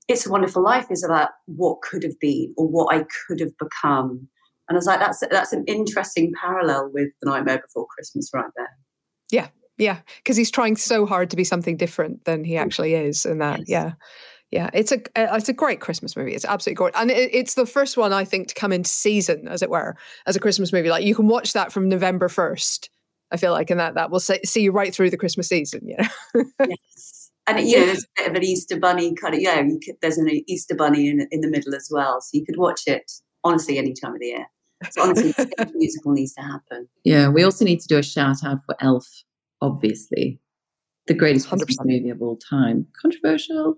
It's 0.07 0.25
a 0.25 0.31
Wonderful 0.31 0.63
Life 0.63 0.87
is 0.91 1.03
about 1.03 1.29
what 1.45 1.81
could 1.81 2.03
have 2.03 2.19
been 2.19 2.53
or 2.57 2.67
what 2.67 2.95
I 2.95 3.05
could 3.27 3.39
have 3.39 3.57
become. 3.57 4.27
And 4.67 4.75
I 4.75 4.79
was 4.79 4.85
like, 4.85 4.99
that's 4.99 5.23
that's 5.31 5.51
an 5.51 5.65
interesting 5.65 6.31
parallel 6.39 6.91
with 6.93 7.09
The 7.21 7.29
Nightmare 7.29 7.59
Before 7.59 7.87
Christmas 7.87 8.29
right 8.33 8.51
there. 8.55 8.77
Yeah, 9.31 9.47
yeah, 9.79 9.99
because 10.17 10.37
he's 10.37 10.51
trying 10.51 10.75
so 10.75 11.05
hard 11.05 11.29
to 11.31 11.35
be 11.35 11.43
something 11.43 11.77
different 11.77 12.25
than 12.25 12.43
he 12.43 12.57
actually 12.57 12.93
is, 12.93 13.25
and 13.25 13.41
that, 13.41 13.59
Yes. 13.59 13.69
yeah, 13.69 13.91
yeah, 14.51 14.69
it's 14.73 14.91
a 14.91 14.97
uh, 15.15 15.35
it's 15.35 15.49
a 15.49 15.53
great 15.53 15.79
Christmas 15.79 16.15
movie. 16.15 16.33
It's 16.33 16.45
absolutely 16.45 16.75
gorgeous, 16.75 16.99
and 16.99 17.11
it, 17.11 17.29
it's 17.33 17.53
the 17.53 17.65
first 17.65 17.97
one 17.97 18.13
I 18.13 18.25
think 18.25 18.47
to 18.49 18.55
come 18.55 18.71
into 18.71 18.89
season, 18.89 19.47
as 19.47 19.61
it 19.61 19.69
were, 19.69 19.95
as 20.25 20.35
a 20.35 20.39
Christmas 20.39 20.73
movie. 20.73 20.89
Like 20.89 21.03
you 21.03 21.15
can 21.15 21.27
watch 21.27 21.53
that 21.53 21.71
from 21.71 21.87
November 21.87 22.29
first. 22.29 22.89
I 23.31 23.37
feel 23.37 23.51
like, 23.51 23.69
and 23.69 23.79
that 23.79 23.93
that 23.93 24.09
will 24.09 24.19
say, 24.19 24.41
see 24.43 24.61
you 24.61 24.71
right 24.71 24.93
through 24.93 25.11
the 25.11 25.17
Christmas 25.17 25.47
season. 25.47 25.81
You 25.87 25.97
know, 25.97 26.43
yes. 26.67 27.31
And 27.45 27.59
you 27.67 27.79
know, 27.79 27.85
there's 27.85 28.03
a 28.03 28.07
bit 28.17 28.29
of 28.29 28.35
an 28.35 28.43
Easter 28.43 28.79
bunny 28.79 29.13
kind 29.15 29.35
of 29.35 29.41
yeah. 29.41 29.61
You 29.61 29.79
could, 29.83 29.95
there's 30.01 30.17
an 30.17 30.29
Easter 30.47 30.75
bunny 30.75 31.07
in 31.09 31.27
in 31.31 31.41
the 31.41 31.49
middle 31.49 31.75
as 31.75 31.89
well, 31.91 32.19
so 32.19 32.29
you 32.33 32.43
could 32.45 32.57
watch 32.57 32.81
it 32.87 33.11
honestly 33.43 33.77
any 33.77 33.93
time 33.93 34.13
of 34.13 34.19
the 34.19 34.27
year. 34.27 34.45
So 34.91 35.03
honestly, 35.03 35.33
musical 35.75 36.13
needs 36.13 36.33
to 36.33 36.41
happen. 36.41 36.87
Yeah, 37.03 37.29
we 37.29 37.43
also 37.43 37.65
need 37.65 37.81
to 37.81 37.87
do 37.87 37.97
a 37.97 38.03
shout 38.03 38.43
out 38.43 38.63
for 38.65 38.75
Elf, 38.79 39.05
obviously. 39.61 40.39
The 41.07 41.13
greatest 41.15 41.49
100%. 41.49 41.63
movie 41.85 42.09
of 42.09 42.21
all 42.21 42.37
time. 42.37 42.85
Controversial. 43.01 43.75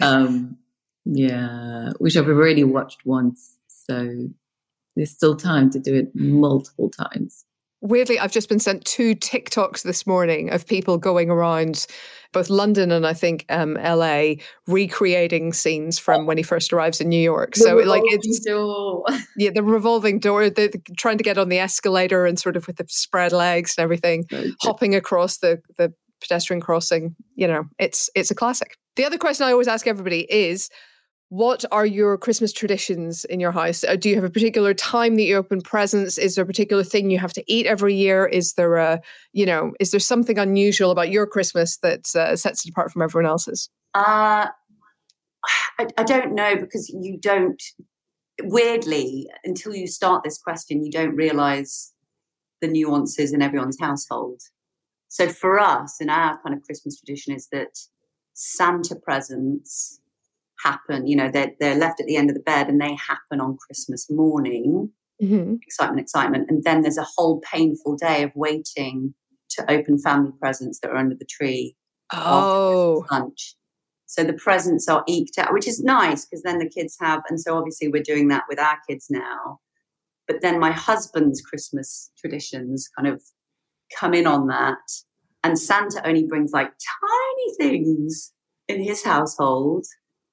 Um, 0.00 0.56
yeah, 1.04 1.90
which 1.98 2.16
I've 2.16 2.28
already 2.28 2.64
watched 2.64 3.04
once. 3.04 3.58
So 3.66 4.28
there's 4.96 5.10
still 5.10 5.36
time 5.36 5.70
to 5.70 5.78
do 5.78 5.94
it 5.94 6.10
multiple 6.14 6.90
times. 6.90 7.44
Weirdly, 7.80 8.18
I've 8.18 8.32
just 8.32 8.48
been 8.48 8.58
sent 8.58 8.84
two 8.84 9.14
TikToks 9.14 9.82
this 9.82 10.06
morning 10.06 10.50
of 10.50 10.66
people 10.66 10.98
going 10.98 11.30
around 11.30 11.86
both 12.32 12.48
London 12.48 12.92
and 12.92 13.06
I 13.06 13.12
think 13.12 13.44
um, 13.48 13.74
LA 13.74 14.34
recreating 14.66 15.52
scenes 15.52 15.98
from 15.98 16.26
when 16.26 16.36
he 16.36 16.42
first 16.42 16.72
arrives 16.72 17.00
in 17.00 17.08
New 17.08 17.20
York. 17.20 17.56
So 17.56 17.76
like 17.76 18.02
it's 18.06 18.40
door. 18.40 19.04
yeah, 19.36 19.50
the 19.52 19.62
revolving 19.62 20.18
door, 20.18 20.48
the, 20.48 20.68
the- 20.68 20.94
trying 20.96 21.18
to 21.18 21.24
get 21.24 21.38
on 21.38 21.48
the 21.48 21.58
escalator 21.58 22.26
and 22.26 22.38
sort 22.38 22.56
of 22.56 22.66
with 22.66 22.76
the 22.76 22.86
spread 22.88 23.32
legs 23.32 23.74
and 23.76 23.82
everything, 23.82 24.26
hopping 24.62 24.94
across 24.94 25.38
the 25.38 25.60
the 25.76 25.92
pedestrian 26.20 26.60
crossing. 26.60 27.16
You 27.34 27.48
know, 27.48 27.64
it's 27.78 28.10
it's 28.14 28.30
a 28.30 28.34
classic. 28.34 28.76
The 28.96 29.04
other 29.04 29.18
question 29.18 29.46
I 29.46 29.52
always 29.52 29.68
ask 29.68 29.86
everybody 29.86 30.20
is. 30.32 30.68
What 31.30 31.64
are 31.70 31.86
your 31.86 32.18
Christmas 32.18 32.52
traditions 32.52 33.24
in 33.24 33.38
your 33.38 33.52
house? 33.52 33.84
Uh, 33.84 33.94
Do 33.94 34.08
you 34.08 34.16
have 34.16 34.24
a 34.24 34.30
particular 34.30 34.74
time 34.74 35.14
that 35.14 35.22
you 35.22 35.36
open 35.36 35.60
presents? 35.60 36.18
Is 36.18 36.34
there 36.34 36.42
a 36.42 36.46
particular 36.46 36.82
thing 36.82 37.08
you 37.08 37.20
have 37.20 37.32
to 37.34 37.44
eat 37.46 37.66
every 37.66 37.94
year? 37.94 38.26
Is 38.26 38.54
there 38.54 38.76
a, 38.76 39.00
you 39.32 39.46
know, 39.46 39.72
is 39.78 39.92
there 39.92 40.00
something 40.00 40.38
unusual 40.38 40.90
about 40.90 41.12
your 41.12 41.28
Christmas 41.28 41.76
that 41.78 42.14
uh, 42.16 42.34
sets 42.34 42.66
it 42.66 42.70
apart 42.70 42.90
from 42.90 43.02
everyone 43.02 43.30
else's? 43.30 43.70
Uh, 43.94 44.48
I, 45.78 45.86
I 45.96 46.02
don't 46.02 46.34
know 46.34 46.56
because 46.56 46.88
you 46.88 47.16
don't, 47.16 47.62
weirdly, 48.42 49.28
until 49.44 49.72
you 49.72 49.86
start 49.86 50.24
this 50.24 50.36
question, 50.36 50.84
you 50.84 50.90
don't 50.90 51.14
realize 51.14 51.92
the 52.60 52.66
nuances 52.66 53.32
in 53.32 53.40
everyone's 53.40 53.78
household. 53.80 54.42
So 55.06 55.28
for 55.28 55.60
us, 55.60 56.00
in 56.00 56.10
our 56.10 56.40
kind 56.42 56.56
of 56.56 56.62
Christmas 56.64 56.98
tradition, 56.98 57.36
is 57.36 57.46
that 57.52 57.78
Santa 58.34 58.96
presents 58.96 60.00
happen, 60.62 61.06
you 61.06 61.16
know, 61.16 61.30
they're, 61.30 61.52
they're 61.60 61.76
left 61.76 62.00
at 62.00 62.06
the 62.06 62.16
end 62.16 62.30
of 62.30 62.34
the 62.34 62.42
bed 62.42 62.68
and 62.68 62.80
they 62.80 62.96
happen 62.96 63.40
on 63.40 63.56
Christmas 63.56 64.10
morning. 64.10 64.90
Mm-hmm. 65.22 65.56
excitement, 65.66 66.00
excitement. 66.00 66.46
And 66.48 66.64
then 66.64 66.80
there's 66.80 66.96
a 66.96 67.06
whole 67.16 67.42
painful 67.42 67.94
day 67.96 68.22
of 68.22 68.30
waiting 68.34 69.12
to 69.50 69.70
open 69.70 69.98
family 69.98 70.32
presents 70.40 70.80
that 70.80 70.90
are 70.90 70.96
under 70.96 71.14
the 71.14 71.26
tree 71.26 71.76
Oh, 72.12 73.04
lunch. 73.10 73.54
So 74.06 74.24
the 74.24 74.32
presents 74.32 74.88
are 74.88 75.04
eked 75.06 75.38
out, 75.38 75.52
which 75.52 75.68
is 75.68 75.82
nice 75.82 76.26
because 76.26 76.42
then 76.42 76.58
the 76.58 76.68
kids 76.68 76.96
have, 77.00 77.22
and 77.28 77.40
so 77.40 77.56
obviously 77.56 77.88
we're 77.88 78.02
doing 78.02 78.28
that 78.28 78.44
with 78.48 78.58
our 78.58 78.78
kids 78.88 79.06
now. 79.08 79.60
But 80.26 80.42
then 80.42 80.58
my 80.58 80.72
husband's 80.72 81.40
Christmas 81.40 82.10
traditions 82.18 82.88
kind 82.96 83.08
of 83.12 83.22
come 83.96 84.14
in 84.14 84.26
on 84.26 84.48
that. 84.48 84.78
And 85.44 85.58
Santa 85.58 86.06
only 86.06 86.24
brings 86.24 86.52
like 86.52 86.70
tiny 86.70 87.56
things 87.56 88.32
in 88.68 88.82
his 88.82 89.04
household. 89.04 89.86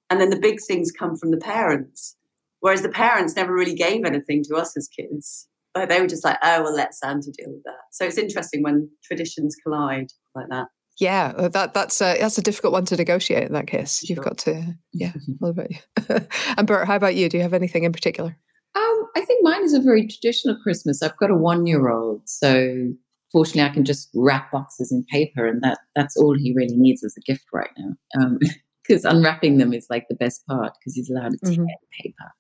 And 0.10 0.20
then 0.22 0.30
the 0.30 0.40
big 0.40 0.60
things 0.62 0.92
come 0.92 1.16
from 1.16 1.32
the 1.32 1.38
parents. 1.38 2.16
Whereas 2.60 2.82
the 2.82 2.90
parents 2.90 3.36
never 3.36 3.54
really 3.54 3.76
gave 3.76 4.04
anything 4.06 4.44
to 4.46 4.56
us 4.56 4.76
as 4.78 4.88
kids. 4.88 5.48
Like 5.76 5.90
they 5.90 6.02
were 6.02 6.08
just 6.08 6.24
like, 6.26 6.38
oh, 6.42 6.64
well, 6.64 6.74
let 6.74 6.96
Santa 6.96 7.32
deal 7.32 7.52
with 7.52 7.64
that. 7.66 7.76
So 7.92 8.06
it's 8.06 8.18
interesting 8.18 8.64
when 8.64 8.90
traditions 9.04 9.56
collide 9.64 10.08
like 10.34 10.48
that. 10.50 10.68
yeah. 11.00 11.34
That 11.50 11.74
that's 11.76 12.02
a 12.02 12.18
that's 12.20 12.38
a 12.40 12.42
difficult 12.42 12.74
one 12.74 12.86
to 12.86 12.96
negotiate 12.96 13.44
in 13.44 13.54
that 13.54 13.68
case. 13.68 14.02
You've 14.10 14.18
Sure. 14.18 14.24
got 14.24 14.38
to 14.40 14.76
yeah. 14.94 15.14
What 15.40 15.50
about 15.50 15.70
you? 15.72 15.78
and 16.58 16.66
Bert, 16.66 16.88
how 16.88 16.96
about 16.96 17.16
you? 17.16 17.30
Do 17.30 17.38
you 17.38 17.44
have 17.44 17.54
anything 17.54 17.84
in 17.84 17.92
particular? 17.92 18.36
Um, 18.76 19.08
I 19.16 19.22
think 19.22 19.44
mine 19.44 19.64
is 19.64 19.74
a 19.74 19.82
very 19.82 20.08
traditional 20.08 20.58
Christmas. 20.64 21.02
I've 21.04 21.18
got 21.18 21.32
a 21.32 21.36
one-year-old, 21.36 22.22
so 22.30 22.92
fortunately, 23.32 23.64
I 23.70 23.74
can 23.74 23.86
just 23.86 24.10
wrap 24.16 24.52
boxes 24.52 24.92
in 24.92 25.04
paper, 25.12 25.46
and 25.48 25.62
that 25.64 25.80
that's 25.96 26.16
all 26.18 26.36
he 26.38 26.54
really 26.56 26.76
needs 26.78 27.04
as 27.04 27.16
a 27.18 27.22
gift 27.22 27.46
right 27.54 27.70
now. 27.78 28.38
because 28.88 29.06
unwrapping 29.06 29.58
them 29.58 29.74
is 29.74 29.88
like 29.90 30.08
the 30.10 30.16
best 30.16 30.46
part 30.48 30.74
because 30.80 30.96
he's 30.96 31.10
allowed 31.10 31.32
to 31.32 31.38
tear 31.44 31.54
mm-hmm. 31.54 31.64
the 31.64 32.04
paper. 32.04 32.32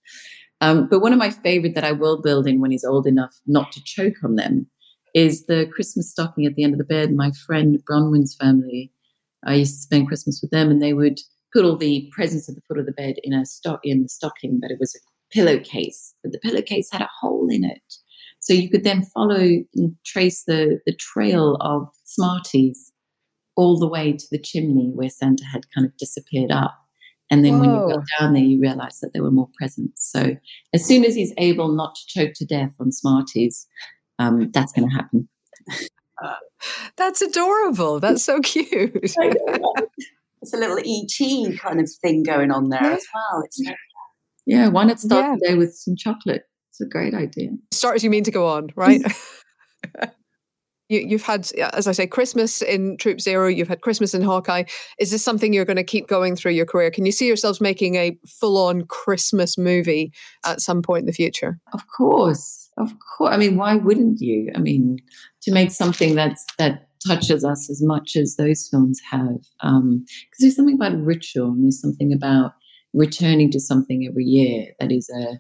Um, 0.62 0.88
but 0.90 1.02
one 1.02 1.14
of 1.14 1.20
my 1.20 1.30
favorite 1.30 1.76
that 1.76 1.84
I 1.84 1.92
will 1.92 2.22
build 2.22 2.48
in 2.48 2.60
when 2.60 2.72
he's 2.72 2.84
old 2.84 3.06
enough 3.06 3.36
not 3.46 3.72
to 3.74 3.84
choke 3.84 4.24
on 4.24 4.36
them 4.36 4.68
is 5.14 5.46
the 5.46 5.68
Christmas 5.74 6.10
stocking 6.10 6.46
at 6.46 6.56
the 6.56 6.64
end 6.64 6.74
of 6.74 6.80
the 6.80 6.86
bed. 6.86 7.14
My 7.14 7.32
friend 7.46 7.80
Bronwyn's 7.86 8.36
family, 8.36 8.92
I 9.46 9.56
used 9.56 9.76
to 9.76 9.82
spend 9.82 10.08
Christmas 10.08 10.40
with 10.42 10.52
them, 10.52 10.70
and 10.70 10.82
they 10.82 10.94
would 10.94 11.20
put 11.54 11.64
all 11.64 11.78
the 11.78 12.10
presents 12.12 12.50
at 12.50 12.56
the 12.56 12.62
foot 12.68 12.80
of 12.80 12.86
the 12.86 12.92
bed 12.92 13.16
in 13.24 13.34
a 13.34 13.46
stock 13.46 13.80
in 13.84 14.04
the 14.04 14.10
stocking, 14.10 14.60
but 14.62 14.72
it 14.72 14.78
was 14.80 14.96
a 14.96 15.00
pillowcase. 15.34 16.14
But 16.24 16.34
the 16.34 16.40
pillowcase 16.40 16.90
had 16.92 17.02
a 17.02 17.10
hole 17.20 17.48
in 17.50 17.64
it, 17.64 17.82
so 18.40 18.54
you 18.54 18.70
could 18.70 18.84
then 18.84 19.04
follow 19.14 19.64
and 19.76 19.96
trace 20.06 20.44
the 20.46 20.80
the 20.86 20.96
trail 20.96 21.58
of 21.62 21.88
Smarties 22.04 22.92
all 23.58 23.78
the 23.78 23.88
way 23.88 24.14
to 24.14 24.26
the 24.32 24.40
chimney 24.40 24.92
where 24.94 25.10
Santa 25.10 25.44
had 25.44 25.66
kind 25.74 25.86
of 25.86 25.98
disappeared 25.98 26.52
up. 26.52 26.78
And 27.30 27.44
then 27.44 27.54
Whoa. 27.54 27.60
when 27.60 27.70
you 27.72 27.96
got 27.96 28.06
down 28.20 28.34
there, 28.34 28.44
you 28.44 28.62
realize 28.62 29.00
that 29.02 29.10
there 29.14 29.24
were 29.24 29.32
more 29.32 29.50
presents. 29.58 30.10
So 30.10 30.38
as 30.74 30.86
soon 30.86 31.04
as 31.04 31.16
he's 31.16 31.34
able 31.38 31.70
not 31.70 31.96
to 31.96 32.02
choke 32.08 32.34
to 32.36 32.46
death 32.46 32.74
on 32.80 32.92
Smarties, 32.94 33.68
um, 34.20 34.50
that's 34.52 34.72
going 34.72 34.88
to 34.88 34.96
happen. 34.96 35.28
that's 36.98 37.22
adorable. 37.22 38.00
That's 38.00 38.24
so 38.24 38.40
cute. 38.40 38.92
it's 38.94 40.54
a 40.54 40.58
little 40.58 40.78
ET 40.80 41.60
kind 41.60 41.82
of 41.82 41.90
thing 42.02 42.24
going 42.24 42.52
on 42.52 42.70
there 42.70 42.82
yeah. 42.82 42.94
as 42.94 43.06
well. 43.14 43.44
It's 43.44 43.60
like, 43.66 43.76
yeah, 44.46 44.70
why 44.70 44.86
not 44.86 45.02
start 45.02 45.26
yeah. 45.26 45.36
the 45.40 45.48
day 45.50 45.56
with 45.56 45.76
some 45.76 45.96
chocolate? 45.98 46.44
It's 46.70 46.80
a 46.80 46.86
great 46.86 47.14
idea. 47.14 47.50
Start 47.74 47.96
as 47.96 48.04
you 48.04 48.10
mean 48.10 48.24
to 48.24 48.32
go 48.32 48.48
on, 48.48 48.70
right? 48.76 49.02
You, 50.90 51.18
have 51.18 51.24
had, 51.24 51.52
as 51.74 51.86
I 51.86 51.92
say, 51.92 52.08
Christmas 52.08 52.62
in 52.62 52.96
Troop 52.98 53.20
Zero. 53.20 53.50
You've 53.50 53.68
had 53.68 53.82
Christmas 53.82 54.14
in 54.14 54.22
Hawkeye. 54.22 54.64
Is 55.00 55.12
this 55.12 55.24
something 55.24 55.52
you're 55.52 55.66
going 55.66 55.76
to 55.78 55.84
keep 55.84 56.08
going 56.08 56.36
through 56.38 56.54
your 56.54 56.66
career? 56.66 56.92
Can 56.92 57.06
you 57.06 57.12
see 57.12 57.28
yourselves 57.28 57.60
making 57.60 57.96
a 57.96 58.18
full-on 58.26 58.84
Christmas 58.84 59.58
movie 59.58 60.14
at 60.46 60.62
some 60.62 60.82
point 60.82 61.02
in 61.02 61.06
the 61.06 61.12
future? 61.12 61.60
Of 61.74 61.82
course, 61.96 62.70
of 62.78 62.94
course. 63.18 63.34
I 63.34 63.38
mean, 63.38 63.58
why 63.58 63.76
wouldn't 63.76 64.22
you? 64.22 64.50
I 64.56 64.60
mean, 64.60 64.98
to 65.42 65.52
make 65.52 65.72
something 65.72 66.16
that's 66.16 66.46
that 66.58 66.88
touches 67.06 67.44
us 67.44 67.70
as 67.70 67.82
much 67.84 68.16
as 68.16 68.38
those 68.38 68.68
films 68.70 69.02
have, 69.12 69.42
because 69.62 69.62
um, 69.62 70.06
there's 70.40 70.56
something 70.56 70.76
about 70.76 70.98
ritual, 70.98 71.48
and 71.48 71.66
there's 71.66 71.82
something 71.82 72.14
about 72.14 72.54
returning 72.94 73.52
to 73.52 73.60
something 73.60 74.08
every 74.10 74.24
year 74.24 74.68
that 74.80 74.92
is 74.92 75.10
a, 75.10 75.40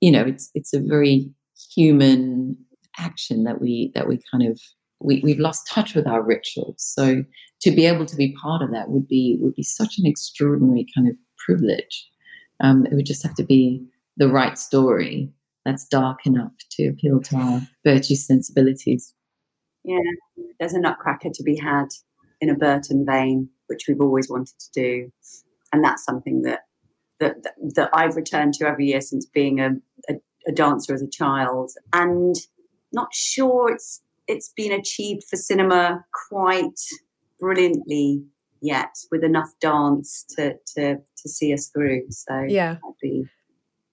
you 0.00 0.10
know, 0.10 0.24
it's 0.24 0.50
it's 0.54 0.74
a 0.74 0.80
very 0.80 1.30
human 1.74 2.56
action 2.98 3.44
that 3.44 3.60
we 3.60 3.92
that 3.94 4.08
we 4.08 4.18
kind 4.30 4.46
of 4.46 4.60
we, 5.00 5.20
we've 5.24 5.38
lost 5.38 5.66
touch 5.66 5.94
with 5.94 6.06
our 6.06 6.22
rituals. 6.22 6.76
So 6.78 7.24
to 7.62 7.70
be 7.70 7.86
able 7.86 8.06
to 8.06 8.16
be 8.16 8.34
part 8.40 8.62
of 8.62 8.70
that 8.72 8.90
would 8.90 9.08
be 9.08 9.38
would 9.40 9.54
be 9.54 9.62
such 9.62 9.98
an 9.98 10.06
extraordinary 10.06 10.86
kind 10.94 11.08
of 11.08 11.16
privilege. 11.38 12.08
Um, 12.60 12.86
it 12.86 12.94
would 12.94 13.06
just 13.06 13.22
have 13.22 13.34
to 13.36 13.44
be 13.44 13.84
the 14.16 14.28
right 14.28 14.58
story 14.58 15.32
that's 15.64 15.86
dark 15.86 16.26
enough 16.26 16.52
to 16.72 16.88
appeal 16.88 17.20
to 17.20 17.36
our 17.36 17.60
virtue 17.84 18.14
sensibilities. 18.14 19.14
Yeah, 19.84 19.98
there's 20.58 20.74
a 20.74 20.80
nutcracker 20.80 21.30
to 21.32 21.42
be 21.42 21.56
had 21.56 21.86
in 22.40 22.50
a 22.50 22.54
Burton 22.54 23.04
vein, 23.06 23.48
which 23.66 23.84
we've 23.88 24.00
always 24.00 24.28
wanted 24.28 24.58
to 24.58 24.70
do, 24.74 25.12
and 25.72 25.82
that's 25.82 26.04
something 26.04 26.42
that 26.42 26.60
that 27.18 27.36
that 27.74 27.90
I've 27.92 28.16
returned 28.16 28.54
to 28.54 28.66
every 28.66 28.86
year 28.86 29.00
since 29.00 29.26
being 29.26 29.60
a, 29.60 29.70
a, 30.08 30.14
a 30.46 30.52
dancer 30.52 30.94
as 30.94 31.02
a 31.02 31.08
child, 31.08 31.72
and 31.92 32.36
not 32.92 33.08
sure 33.14 33.72
it's 33.72 34.02
it's 34.30 34.52
been 34.56 34.72
achieved 34.72 35.24
for 35.28 35.36
cinema 35.36 36.04
quite 36.28 36.80
brilliantly 37.38 38.22
yet, 38.62 38.94
with 39.10 39.24
enough 39.24 39.50
dance 39.60 40.24
to 40.36 40.54
to 40.76 40.96
to 40.96 41.28
see 41.28 41.52
us 41.52 41.68
through. 41.68 42.02
So 42.10 42.44
yeah, 42.48 42.74
that'd 42.74 42.96
be 43.02 43.24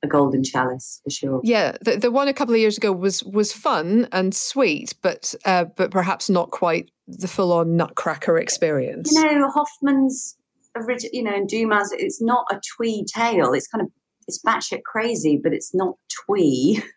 a 0.04 0.08
golden 0.08 0.44
chalice 0.44 1.02
for 1.04 1.10
sure. 1.10 1.42
Yeah, 1.44 1.76
the, 1.82 1.98
the 1.98 2.12
one 2.12 2.28
a 2.28 2.34
couple 2.34 2.54
of 2.54 2.60
years 2.60 2.78
ago 2.78 2.92
was 2.92 3.24
was 3.24 3.52
fun 3.52 4.08
and 4.12 4.36
sweet, 4.36 4.94
but 5.02 5.34
uh, 5.46 5.66
but 5.66 5.92
perhaps 5.92 6.30
not 6.30 6.52
quite 6.52 6.92
the 7.08 7.28
full 7.28 7.52
on 7.54 7.76
Nutcracker 7.76 8.38
experience. 8.38 9.12
You 9.14 9.40
know, 9.40 9.50
Hoffmann's 9.50 10.38
original, 10.76 11.12
you 11.14 11.24
know, 11.24 11.34
and 11.34 11.48
Dumas, 11.48 11.92
it's 11.94 12.22
not 12.22 12.46
a 12.52 12.60
twee 12.76 13.06
tale. 13.06 13.54
It's 13.54 13.68
kind 13.68 13.82
of 13.82 13.90
it's 14.28 14.42
batshit 14.46 14.84
crazy, 14.84 15.40
but 15.42 15.54
it's 15.54 15.74
not 15.74 15.96
twee. 16.28 16.84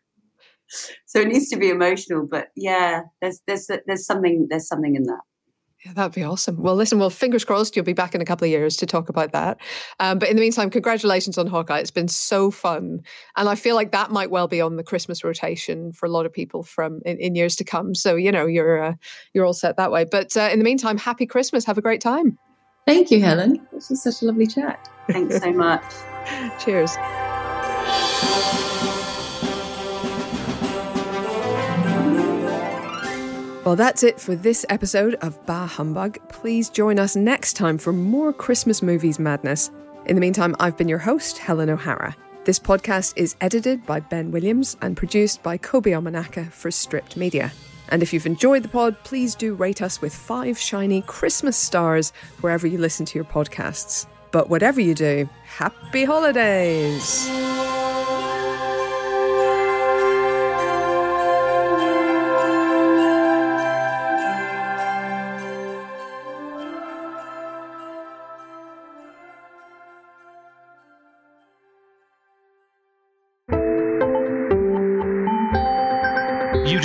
so 1.07 1.21
it 1.21 1.29
needs 1.29 1.49
to 1.51 1.57
be 1.57 1.71
emotional. 1.71 2.27
But 2.27 2.49
yeah, 2.57 3.03
there's 3.21 3.41
there's 3.47 3.69
there's 3.87 4.07
something 4.07 4.47
there's 4.51 4.69
something 4.69 4.95
in 4.95 5.05
that. 5.05 5.21
Yeah, 5.85 5.95
that'd 5.95 6.13
be 6.13 6.23
awesome. 6.23 6.63
Well, 6.63 6.75
listen, 6.75 6.99
well, 6.99 7.09
fingers 7.09 7.43
crossed 7.43 7.75
you'll 7.75 7.87
be 7.87 7.95
back 7.95 8.15
in 8.15 8.21
a 8.21 8.25
couple 8.27 8.45
of 8.45 8.51
years 8.51 8.77
to 8.77 8.87
talk 8.87 9.09
about 9.09 9.33
that. 9.33 9.59
Um, 9.99 10.19
but 10.19 10.29
in 10.29 10.37
the 10.37 10.43
meantime, 10.43 10.69
congratulations 10.69 11.39
on 11.39 11.47
Hawkeye. 11.47 11.79
It's 11.79 11.91
been 11.91 12.09
so 12.09 12.51
fun. 12.51 13.01
And 13.37 13.49
I 13.49 13.55
feel 13.55 13.77
like 13.77 13.91
that 13.93 14.11
might 14.11 14.31
well 14.31 14.47
be 14.47 14.61
on 14.61 14.77
the 14.77 14.85
Christmas 14.85 15.25
rotation 15.25 15.93
for 15.93 16.05
a 16.05 16.11
lot 16.11 16.27
of 16.27 16.33
people 16.35 16.63
from 16.65 17.01
in, 17.07 17.17
in 17.17 17.35
years 17.35 17.57
to 17.57 17.65
come. 17.65 17.95
So, 17.95 18.17
you 18.17 18.31
know, 18.31 18.45
you're 18.45 18.83
uh, 18.83 18.95
you're 19.33 19.47
all 19.47 19.55
set 19.55 19.79
that 19.79 19.91
way. 19.91 20.05
But 20.05 20.37
uh, 20.37 20.51
in 20.53 20.59
the 20.59 20.67
meantime, 20.67 20.99
happy 20.99 21.25
Christmas. 21.25 21.65
Have 21.65 21.79
a 21.79 21.83
great 21.83 22.03
time. 22.03 22.39
Thank 22.87 23.11
you, 23.11 23.21
Helen. 23.21 23.67
This 23.73 23.89
was 23.89 24.03
such 24.03 24.21
a 24.21 24.27
lovely 24.27 24.47
chat. 24.47 24.87
Thanks 25.09 25.41
so 25.41 25.51
much. 25.55 25.83
Cheers. 26.63 26.95
Well, 33.71 33.77
that's 33.77 34.03
it 34.03 34.19
for 34.19 34.35
this 34.35 34.67
episode 34.69 35.15
of 35.23 35.47
Bah 35.47 35.65
Humbug. 35.65 36.19
Please 36.29 36.69
join 36.69 36.99
us 36.99 37.15
next 37.15 37.53
time 37.53 37.79
for 37.79 37.93
more 37.93 38.33
Christmas 38.33 38.83
movies 38.83 39.21
madness. 39.21 39.71
In 40.07 40.17
the 40.17 40.21
meantime, 40.21 40.57
I've 40.59 40.77
been 40.77 40.89
your 40.89 40.99
host, 40.99 41.39
Helen 41.39 41.71
O'Hara. 41.71 42.17
This 42.45 42.59
podcast 42.59 43.13
is 43.15 43.37
edited 43.41 43.87
by 43.87 44.01
Ben 44.01 44.33
Williams 44.33 44.77
and 44.83 44.97
produced 44.97 45.45
by 45.45 45.57
Kobe 45.57 45.93
Omanaka 45.93 46.51
for 46.51 46.73
Stripped 46.73 47.17
Media. 47.17 47.53
And 47.91 48.03
if 48.03 48.13
you've 48.13 48.27
enjoyed 48.27 48.65
the 48.65 48.69
pod, 48.69 48.97
please 49.05 49.37
do 49.37 49.55
rate 49.55 49.83
us 49.83 50.03
with 50.03 50.13
five 50.13 50.59
shiny 50.59 51.03
Christmas 51.03 51.57
stars 51.57 52.13
wherever 52.41 52.67
you 52.67 52.79
listen 52.79 53.07
to 53.07 53.17
your 53.17 53.25
podcasts. 53.25 54.09
But 54.33 54.51
whatever 54.51 54.81
you 54.81 54.97
do, 54.97 55.29
happy 55.45 56.03
holidays! 56.03 57.31